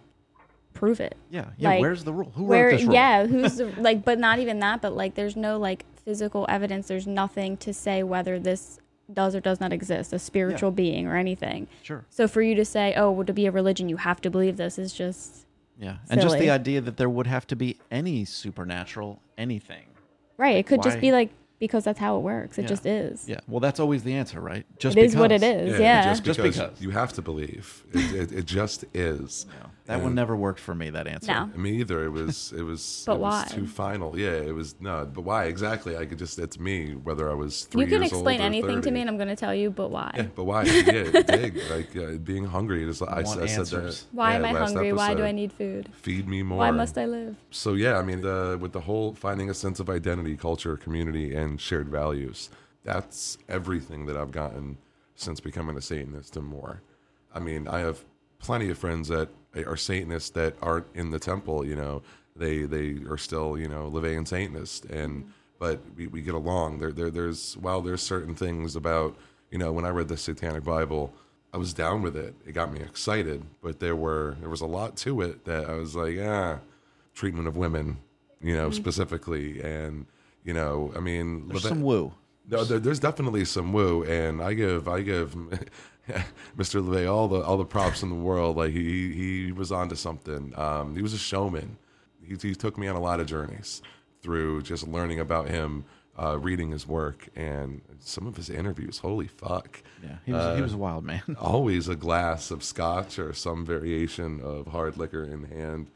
[0.75, 1.17] prove it.
[1.31, 1.71] Yeah, yeah.
[1.71, 2.33] Like, where's the rule?
[2.35, 2.95] Who Where, wrote this rule?
[2.95, 4.83] yeah, who's the, like, but not even that.
[4.83, 6.89] But like, there's no like physical evidence.
[6.89, 8.79] There's nothing to say whether this
[9.13, 11.69] does or does not exist, a spiritual being or anything.
[11.83, 12.05] Sure.
[12.11, 14.57] So for you to say, oh, well, to be a religion, you have to believe
[14.57, 15.47] this is just
[15.79, 19.87] Yeah, and just the idea that there would have to be any supernatural anything.
[20.37, 20.57] right.
[20.57, 22.59] It could just be like because that's how it works.
[22.59, 22.69] It Yeah.
[22.69, 23.29] just is.
[23.29, 23.41] Yeah.
[23.49, 24.65] Well, that's always the answer, right?
[24.79, 25.75] Just It is what it because.
[25.75, 25.81] is.
[25.81, 26.05] Yeah.
[26.05, 26.81] just Just because, because.
[26.81, 27.85] you have to believe.
[27.93, 29.47] It, it, it just is.
[29.87, 30.91] That one never worked for me.
[30.91, 31.33] That answer.
[31.33, 31.47] No.
[31.57, 32.05] Me either.
[32.05, 32.53] It was.
[32.53, 32.77] It was.
[33.07, 33.49] But it was why?
[33.49, 34.19] too final.
[34.19, 34.33] Yeah.
[34.33, 35.09] It was no.
[35.13, 35.97] But why exactly?
[35.97, 36.39] I could just.
[36.39, 36.93] It's me.
[36.95, 39.17] Whether I was three You can years old explain or anything to me, and I'm
[39.17, 40.13] going to tell you, but why?
[40.17, 40.65] Yeah, but why?
[40.65, 42.85] Yeah, dig like uh, being hungry.
[42.85, 43.59] Just I, I want said that.
[43.59, 44.07] answers.
[44.13, 44.93] Why yeah, am I last hungry?
[44.93, 45.25] Why do.
[45.25, 45.89] I need food?
[45.95, 46.59] Feed me more.
[46.59, 47.37] Why must I live?
[47.51, 51.35] So yeah, I mean, the, with the whole finding a sense of identity, culture, community,
[51.35, 52.51] and shared values,
[52.85, 54.79] that's everything that I've gotten
[55.15, 56.83] since becoming a Satanist and more.
[57.35, 58.05] I mean, I have
[58.39, 61.65] plenty of friends that are Satanists that aren't in the temple.
[61.67, 62.03] You know,
[62.35, 66.79] they they are still you know LaVeyan Satanist, and but we, we get along.
[66.79, 69.17] There, there there's while there's certain things about
[69.51, 71.13] you know when I read the Satanic Bible.
[71.55, 72.35] I was down with it.
[72.45, 75.75] It got me excited, but there were there was a lot to it that I
[75.75, 76.59] was like, ah,
[77.15, 77.97] treatment of women,
[78.43, 80.05] you know, specifically, and
[80.45, 82.13] you know, I mean, There's Leve- some woo.
[82.51, 85.35] no, there, there's definitely some woo, and I give I give
[86.57, 86.83] Mr.
[86.83, 88.57] LaVey all the all the props in the world.
[88.57, 90.53] Like he he was onto something.
[90.57, 91.79] Um, he was a showman.
[92.23, 93.83] He, he took me on a lot of journeys
[94.23, 95.85] through just learning about him,
[96.21, 98.99] uh, reading his work, and some of his interviews.
[98.99, 99.83] Holy fuck!
[100.03, 101.23] Yeah, he was he was a wild man.
[101.41, 105.89] always a glass of scotch or some variation of hard liquor in hand.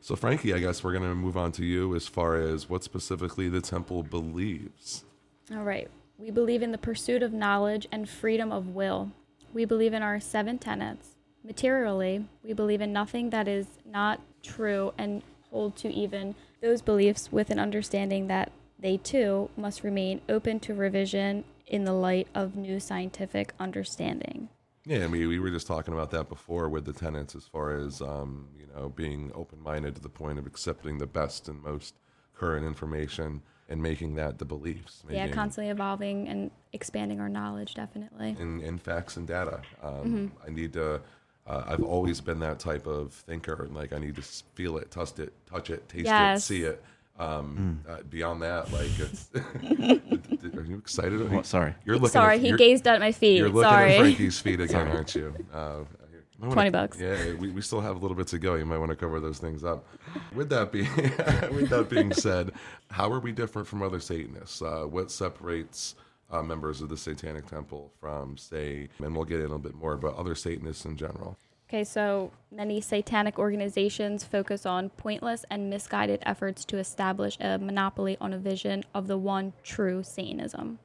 [0.00, 2.82] So, Frankie, I guess we're going to move on to you as far as what
[2.82, 5.04] specifically the temple believes.
[5.52, 5.88] All right.
[6.18, 9.12] We believe in the pursuit of knowledge and freedom of will.
[9.52, 11.16] We believe in our seven tenets.
[11.44, 17.30] Materially, we believe in nothing that is not true and hold to even those beliefs
[17.30, 22.56] with an understanding that they too must remain open to revision in the light of
[22.56, 24.48] new scientific understanding.
[24.84, 27.76] Yeah, I mean, we were just talking about that before with the tenants, as far
[27.76, 31.94] as um, you know, being open-minded to the point of accepting the best and most
[32.34, 33.42] current information
[33.72, 35.02] and making that the beliefs.
[35.10, 38.36] Yeah, constantly evolving and expanding our knowledge, definitely.
[38.38, 39.62] in, in facts and data.
[39.82, 40.26] Um, Mm-hmm.
[40.46, 41.00] I need to.
[41.44, 43.64] Uh, I've always been that type of thinker.
[43.64, 46.38] and Like I need to s- feel it, touch it, touch it, taste Yes.
[46.38, 46.82] it, see it.
[47.18, 49.28] Um, uh, beyond that, like, it's,
[50.56, 51.30] are you excited?
[51.32, 51.46] What?
[51.46, 51.74] Sorry.
[51.84, 52.08] You're looking.
[52.10, 53.38] Sorry, at, he you're, gazed at my feet.
[53.38, 53.94] You're looking Sorry.
[53.94, 55.34] at Frankie's feet again, aren't you?
[55.52, 56.01] Uh, you might
[56.48, 57.00] wanna- 20 bucks.
[57.00, 58.54] Yeah, we, we still have a little bit to go.
[58.54, 59.86] You might want to cover those things up.
[60.34, 62.52] With that being with that being said,
[62.90, 64.60] how are we different from other Satanists?
[64.62, 65.94] Uh, what separates
[66.30, 69.74] uh, members of the Satanic Temple from, say, and we'll get in a little bit
[69.74, 71.36] more about other Satanists in general.
[71.68, 78.18] Okay, so many satanic organizations focus on pointless and misguided efforts to establish a monopoly
[78.20, 80.78] on a vision of the one true Satanism.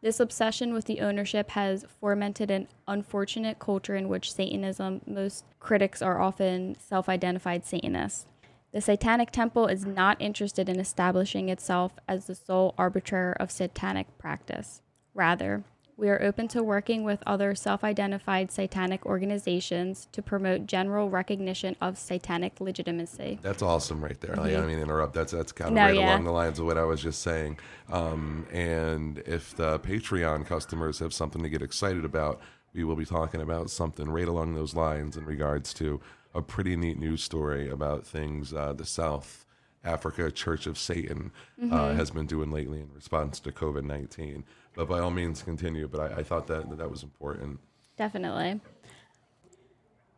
[0.00, 6.00] This obsession with the ownership has fomented an unfortunate culture in which Satanism, most critics
[6.00, 8.26] are often self identified Satanists.
[8.72, 14.18] The Satanic Temple is not interested in establishing itself as the sole arbiter of satanic
[14.18, 14.82] practice.
[15.14, 15.64] Rather,
[15.98, 21.76] we are open to working with other self identified satanic organizations to promote general recognition
[21.80, 23.38] of satanic legitimacy.
[23.42, 24.36] That's awesome, right there.
[24.36, 25.12] Like, I mean, interrupt.
[25.12, 25.76] That's that's kind of Mm-hmm.
[25.76, 26.10] No, right yeah.
[26.14, 27.58] along the lines of what I was just saying.
[27.92, 32.40] Um, and if the Patreon customers have something to get excited about,
[32.72, 36.00] we will be talking about something right along those lines in regards to
[36.34, 39.44] a pretty neat news story about things uh, the South
[39.82, 41.72] Africa Church of Satan Mm-hmm.
[41.74, 44.44] uh, has been doing lately in response to COVID nineteen.
[44.78, 45.88] But by all means, continue.
[45.88, 47.58] But I, I thought that that was important.
[47.96, 48.60] Definitely.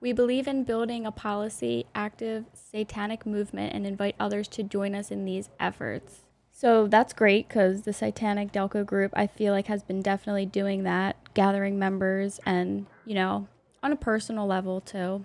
[0.03, 5.11] We believe in building a policy active satanic movement and invite others to join us
[5.11, 6.27] in these efforts.
[6.53, 10.83] So that's great because the Satanic Delco group, I feel like, has been definitely doing
[10.83, 13.49] that, gathering members and, you know,
[13.83, 15.25] on a personal level too.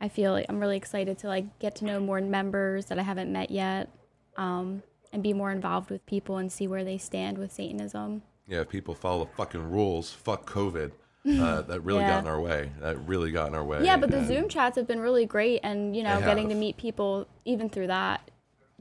[0.00, 3.02] I feel like I'm really excited to like get to know more members that I
[3.02, 3.90] haven't met yet
[4.36, 8.22] um, and be more involved with people and see where they stand with Satanism.
[8.46, 10.92] Yeah, if people follow the fucking rules, fuck COVID.
[11.28, 12.10] Uh, that really Yeah.
[12.10, 12.70] got in our way.
[12.80, 13.84] That really got in our way.
[13.84, 16.54] Yeah, but the And- Zoom chats have been really great, and you know, getting to
[16.54, 18.30] meet people even through that,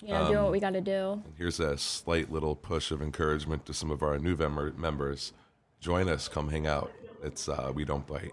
[0.01, 1.23] you know, doing what we got to do.
[1.37, 5.33] Here's a slight little push of encouragement to some of our new member- members.
[5.79, 6.27] Join us.
[6.27, 6.91] Come hang out.
[7.23, 8.31] It's uh, we don't bite.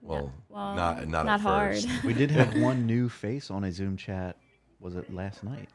[0.00, 1.74] Well, well, not not, not at hard.
[1.74, 1.88] first.
[2.04, 4.36] We did have one new face on a Zoom chat.
[4.78, 5.68] Was it last night?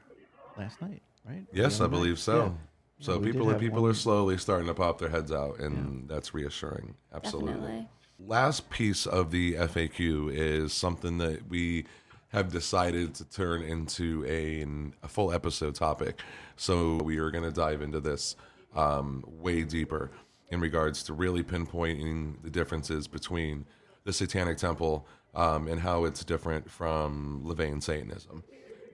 [0.58, 1.43] Last night, right?
[1.51, 1.99] Yes, I other night?
[1.99, 2.38] believe so.
[2.45, 2.51] Yeah.
[3.00, 6.08] So we people are people one- are slowly starting to pop their heads out, and
[6.08, 6.96] that's reassuring.
[7.14, 7.54] Absolutely.
[7.54, 7.89] Definitely.
[8.20, 11.86] Last piece of the FAQ is something that we
[12.30, 14.66] have decided to turn into a,
[15.04, 16.22] a full episode topic.
[16.56, 18.36] So we are going to dive into this
[18.76, 20.12] um, way deeper
[20.50, 23.66] in regards to really pinpointing the differences between
[24.04, 28.44] the Satanic Temple um, and how it's different from LaVeyan Satanism.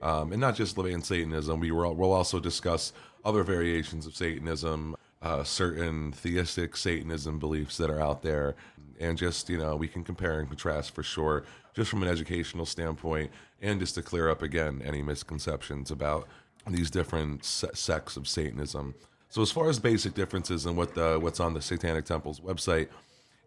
[0.02, 2.92] Um, and not just LaVeyan Satanism, we will, we'll also discuss
[3.24, 8.56] other variations of Satanism, uh, certain theistic Satanism beliefs that are out there,
[8.98, 11.44] and just, you know, we can compare and contrast for sure,
[11.74, 13.30] just from an educational standpoint,
[13.62, 16.28] and just to clear up again any misconceptions about
[16.66, 18.94] these different se- sects of Satanism.
[19.28, 22.88] So, as far as basic differences and what the what's on the Satanic Temple's website,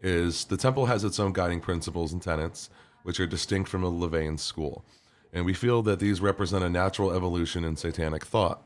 [0.02, 2.70] is the temple has its own guiding principles and tenets,
[3.02, 4.84] which are distinct from the LaVeyan school.
[5.32, 8.62] And we feel that these represent a natural evolution in satanic thought.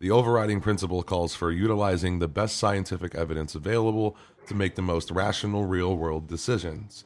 [0.00, 5.10] The overriding principle calls for utilizing the best scientific evidence available to make the most
[5.10, 7.04] rational real world decisions.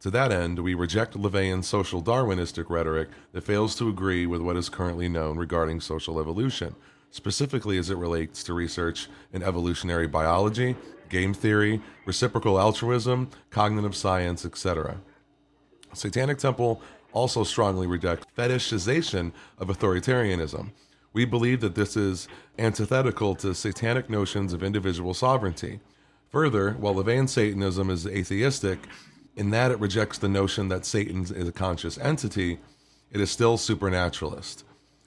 [0.00, 4.56] To that end, we reject LaVeyan's social Darwinistic rhetoric that fails to agree with what
[4.56, 6.76] is currently known regarding social evolution,
[7.10, 10.76] specifically as it relates to research in evolutionary biology,
[11.08, 15.00] game theory, reciprocal altruism, cognitive science, etc.
[15.94, 16.82] Satanic Temple
[17.14, 20.72] also strongly rejects fetishization of authoritarianism.
[21.16, 25.80] We believe that this is antithetical to satanic notions of individual sovereignty.
[26.28, 28.80] Further, while LaVeyan Satanism is atheistic,
[29.34, 32.58] in that it rejects the notion that Satan is a conscious entity,
[33.10, 34.64] it is still supernaturalist.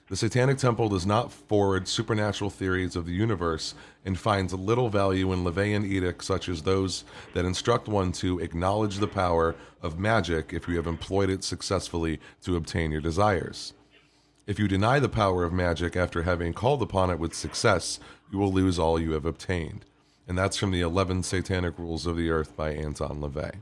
[0.08, 5.32] The Satanic Temple does not forward supernatural theories of the universe and finds little value
[5.32, 7.04] in LaVeyan edicts such as those
[7.34, 12.18] that instruct one to acknowledge the power of magic if you have employed it successfully
[12.42, 13.74] to obtain your desires.
[14.50, 18.00] If you deny the power of magic after having called upon it with success,
[18.32, 19.84] you will lose all you have obtained.
[20.26, 23.60] And that's from the 11 Satanic Rules of the Earth by Anton LaVey.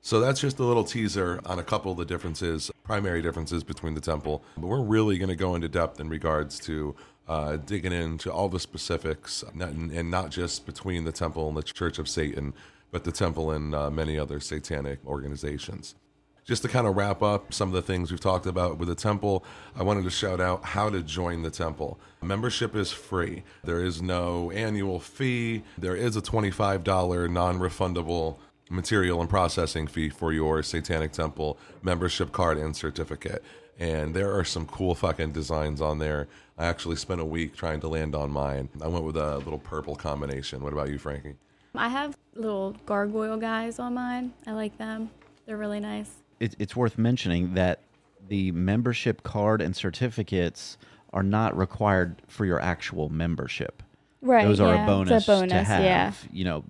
[0.00, 3.94] So that's just a little teaser on a couple of the differences, primary differences between
[3.94, 4.42] the temple.
[4.56, 6.96] But we're really going to go into depth in regards to
[7.28, 12.00] uh, digging into all the specifics, and not just between the temple and the Church
[12.00, 12.52] of Satan,
[12.90, 15.94] but the temple and uh, many other satanic organizations.
[16.44, 18.96] Just to kind of wrap up some of the things we've talked about with the
[18.96, 19.44] temple,
[19.76, 22.00] I wanted to shout out how to join the temple.
[22.20, 23.44] Membership is free.
[23.62, 25.62] There is no annual fee.
[25.78, 28.38] There is a $25 non refundable
[28.70, 33.44] material and processing fee for your Satanic Temple membership card and certificate.
[33.78, 36.26] And there are some cool fucking designs on there.
[36.58, 38.68] I actually spent a week trying to land on mine.
[38.80, 40.62] I went with a little purple combination.
[40.62, 41.36] What about you, Frankie?
[41.74, 44.32] I have little gargoyle guys on mine.
[44.46, 45.10] I like them.
[45.46, 46.21] They're really nice.
[46.42, 47.80] It, it's worth mentioning that
[48.28, 50.76] the membership card and certificates
[51.12, 53.82] are not required for your actual membership.
[54.20, 54.44] Right.
[54.46, 54.82] Those are yeah.
[54.82, 55.52] a bonus, a bonus.
[55.52, 55.84] to have.
[55.84, 56.12] Yeah.
[56.32, 56.64] You know,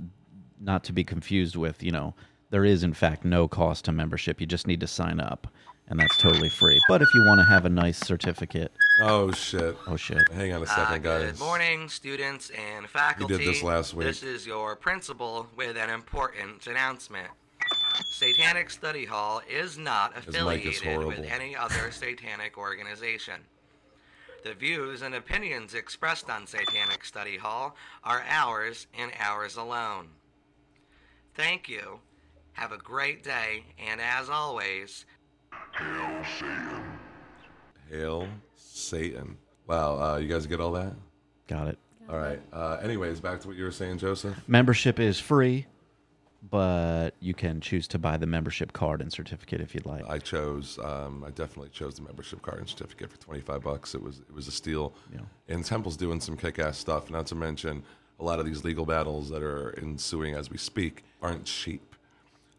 [0.61, 2.14] not to be confused with, you know,
[2.51, 4.41] there is in fact no cost to membership.
[4.43, 5.47] You just need to sign up,
[5.89, 6.79] and that's totally free.
[6.87, 9.75] But if you want to have a nice certificate, Oh, shit.
[9.87, 11.31] oh shit, Hang on a Uh, second, guys.
[11.33, 13.33] Good morning, students and faculty.
[13.33, 14.07] You did this last week.
[14.07, 17.29] This is your principal with an important announcement.
[18.13, 23.41] Satanic Study Hall is not mic is affiliated with any other satanic organization.
[24.45, 30.09] The views and opinions expressed on Satanic Study Hall are ours and ours alone.
[31.35, 32.01] Thank you.
[32.53, 35.07] Have a great day, and as always,
[35.73, 36.99] Hail Satan.
[37.89, 39.39] Hail Satan.
[39.67, 40.93] Wow, uh, you guys get all that?
[41.49, 41.79] got it.
[42.11, 42.41] All right.
[42.53, 44.37] Uh, anyways, back to what you were saying, Joseph.
[44.47, 45.67] Membership is free,
[46.51, 50.05] but you can choose to buy the membership card and certificate if you'd like.
[50.09, 50.78] I chose.
[50.82, 53.95] Um, I definitely chose the membership card and certificate for twenty five bucks.
[53.95, 54.95] It was it was a steal.
[55.12, 55.20] Yeah.
[55.49, 57.11] And Temple's doing some kick ass stuff.
[57.11, 57.84] Not to mention
[58.18, 61.95] a lot of these legal battles that are ensuing as we speak aren't cheap.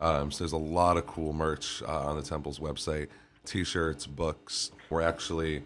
[0.02, 3.08] Um, so there's a lot of cool merch uh, on the Temple's website:
[3.46, 4.72] t-shirts, books.
[4.90, 5.64] We're actually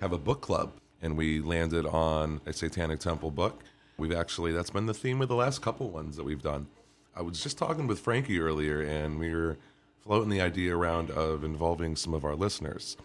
[0.00, 3.62] have a book club, and we landed on a Satanic Temple book.
[3.98, 6.66] We've actually that's been the theme of the last couple ones that we've done.
[7.16, 9.56] I was just talking with Frankie earlier, and we were
[10.00, 12.96] floating the idea around of involving some of our listeners.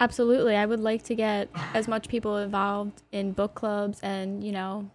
[0.00, 0.54] Absolutely.
[0.54, 4.90] I would like to get as much people involved in book clubs and, you know,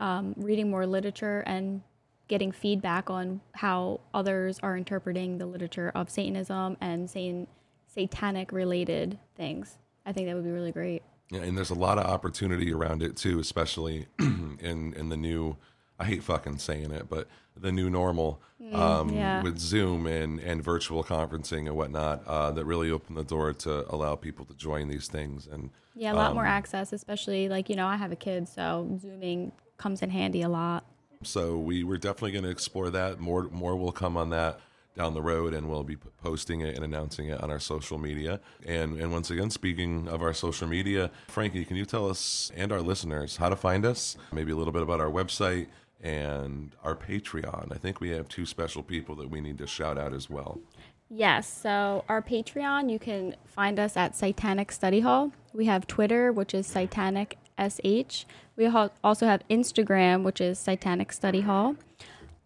[0.00, 1.82] um, reading more literature and
[2.28, 7.46] getting feedback on how others are interpreting the literature of Satanism and Satan,
[7.86, 9.78] satanic related things.
[10.04, 11.02] I think that would be really great.
[11.30, 15.56] Yeah, and there's a lot of opportunity around it too, especially in in the new.
[16.00, 18.40] I hate fucking saying it, but the new normal
[18.72, 19.42] um, yeah.
[19.42, 23.84] with Zoom and and virtual conferencing and whatnot uh, that really opened the door to
[23.92, 25.46] allow people to join these things.
[25.46, 28.48] And Yeah, a lot Um, more access, especially like, you know, I have a kid,
[28.48, 30.84] so Zooming comes in handy a lot.
[31.22, 33.20] so we we're definitely going to explore that.
[33.20, 34.58] More more will come on that
[34.96, 38.40] down the road, and we'll be posting it and announcing it on our social media.
[38.66, 42.72] And and once again, speaking of our social media, Frankie, can you tell us and
[42.72, 44.16] our listeners how to find us?
[44.32, 45.66] Maybe a little bit about our website
[46.02, 47.72] and our Patreon.
[47.72, 50.60] I think we have two special people that we need to shout out as well.
[51.08, 51.48] Yes.
[51.48, 55.32] So our Patreon, you can find us at Satanic Study Hall.
[55.52, 58.24] We have Twitter, which is Satanic SH.
[58.56, 61.76] We also have Instagram, which is Satanic Study Hall.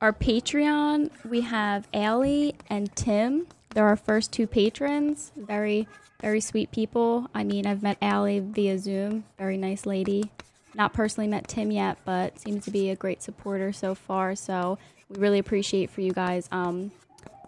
[0.00, 3.46] Our Patreon, we have Allie and Tim.
[3.70, 5.32] They're our first two patrons.
[5.36, 5.86] Very,
[6.20, 7.28] very sweet people.
[7.34, 9.24] I mean, I've met Allie via Zoom.
[9.38, 10.30] Very nice lady.
[10.74, 14.34] Not personally met Tim yet, but seems to be a great supporter so far.
[14.34, 16.90] So we really appreciate for you guys um,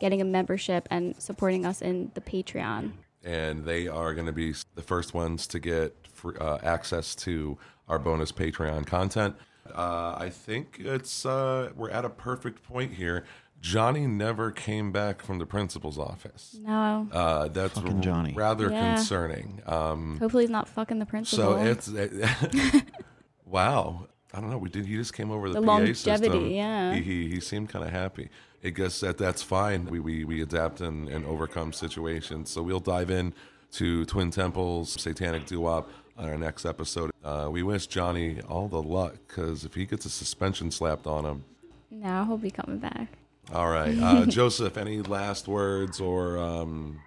[0.01, 2.93] getting a membership and supporting us in the Patreon.
[3.24, 7.59] and they are going to be the first ones to get free, uh, access to
[7.89, 9.35] our bonus Patreon content.
[9.74, 13.24] Uh, I think it's uh, we're at a perfect point here.
[13.61, 16.57] Johnny never came back from the principal's office.
[16.62, 18.33] No, Uh, that's Fucking Johnny.
[18.35, 18.95] rather Yeah.
[18.95, 19.61] concerning.
[19.66, 21.57] Um, hopefully he's not fucking the principal.
[21.57, 21.89] so it's
[23.47, 24.07] wow.
[24.34, 24.59] I don't know.
[24.59, 24.84] We did.
[24.86, 26.47] He just came over the, The PA longevity, system.
[26.51, 26.94] yeah.
[26.94, 28.28] He, he he seemed kind of happy.
[28.62, 29.86] I guess that that's fine.
[29.86, 32.51] We we, we adapt and, and overcome situations.
[32.51, 33.32] So we'll dive in
[33.72, 35.88] to Twin Temples, Satanic Doo-Wop
[36.18, 37.11] on our next episode.
[37.24, 41.24] Uh, we wish Johnny all the luck because if he gets a suspension slapped on
[41.24, 41.44] him,
[41.90, 43.09] no, he'll be coming back.
[43.55, 43.97] all right.
[44.03, 47.01] Uh, Joseph, any last words or um,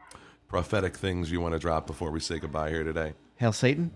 [0.47, 3.13] prophetic things you want to drop before we say goodbye here today?
[3.35, 3.91] Hail Satan.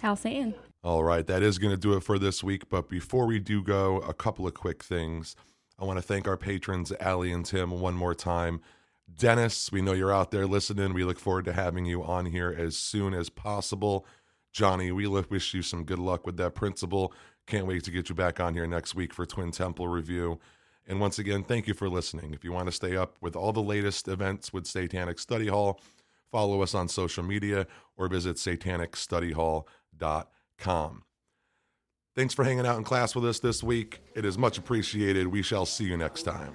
[0.00, 0.54] Hal Satan.
[0.84, 2.68] All right, that is going to do it for this week.
[2.68, 5.34] But before we do go, a couple of quick things.
[5.76, 8.60] I want to thank our patrons, Allie and Tim, one more time.
[9.12, 10.94] Dennis, we know you're out there listening.
[10.94, 14.06] We look forward to having you on here as soon as possible.
[14.52, 17.12] Johnny, we wish you some good luck with that principal.
[17.46, 20.38] Can't wait to get you back on here next week for Twin Temple review.
[20.86, 22.34] And once again, thank you for listening.
[22.34, 25.80] If you want to stay up with all the latest events with Satanic Study Hall,
[26.30, 27.66] follow us on social media
[27.96, 30.24] or visit satanicstudyhall.com.
[32.16, 34.00] Thanks for hanging out in class with us this week.
[34.16, 35.28] It is much appreciated.
[35.28, 36.52] We shall see you next time.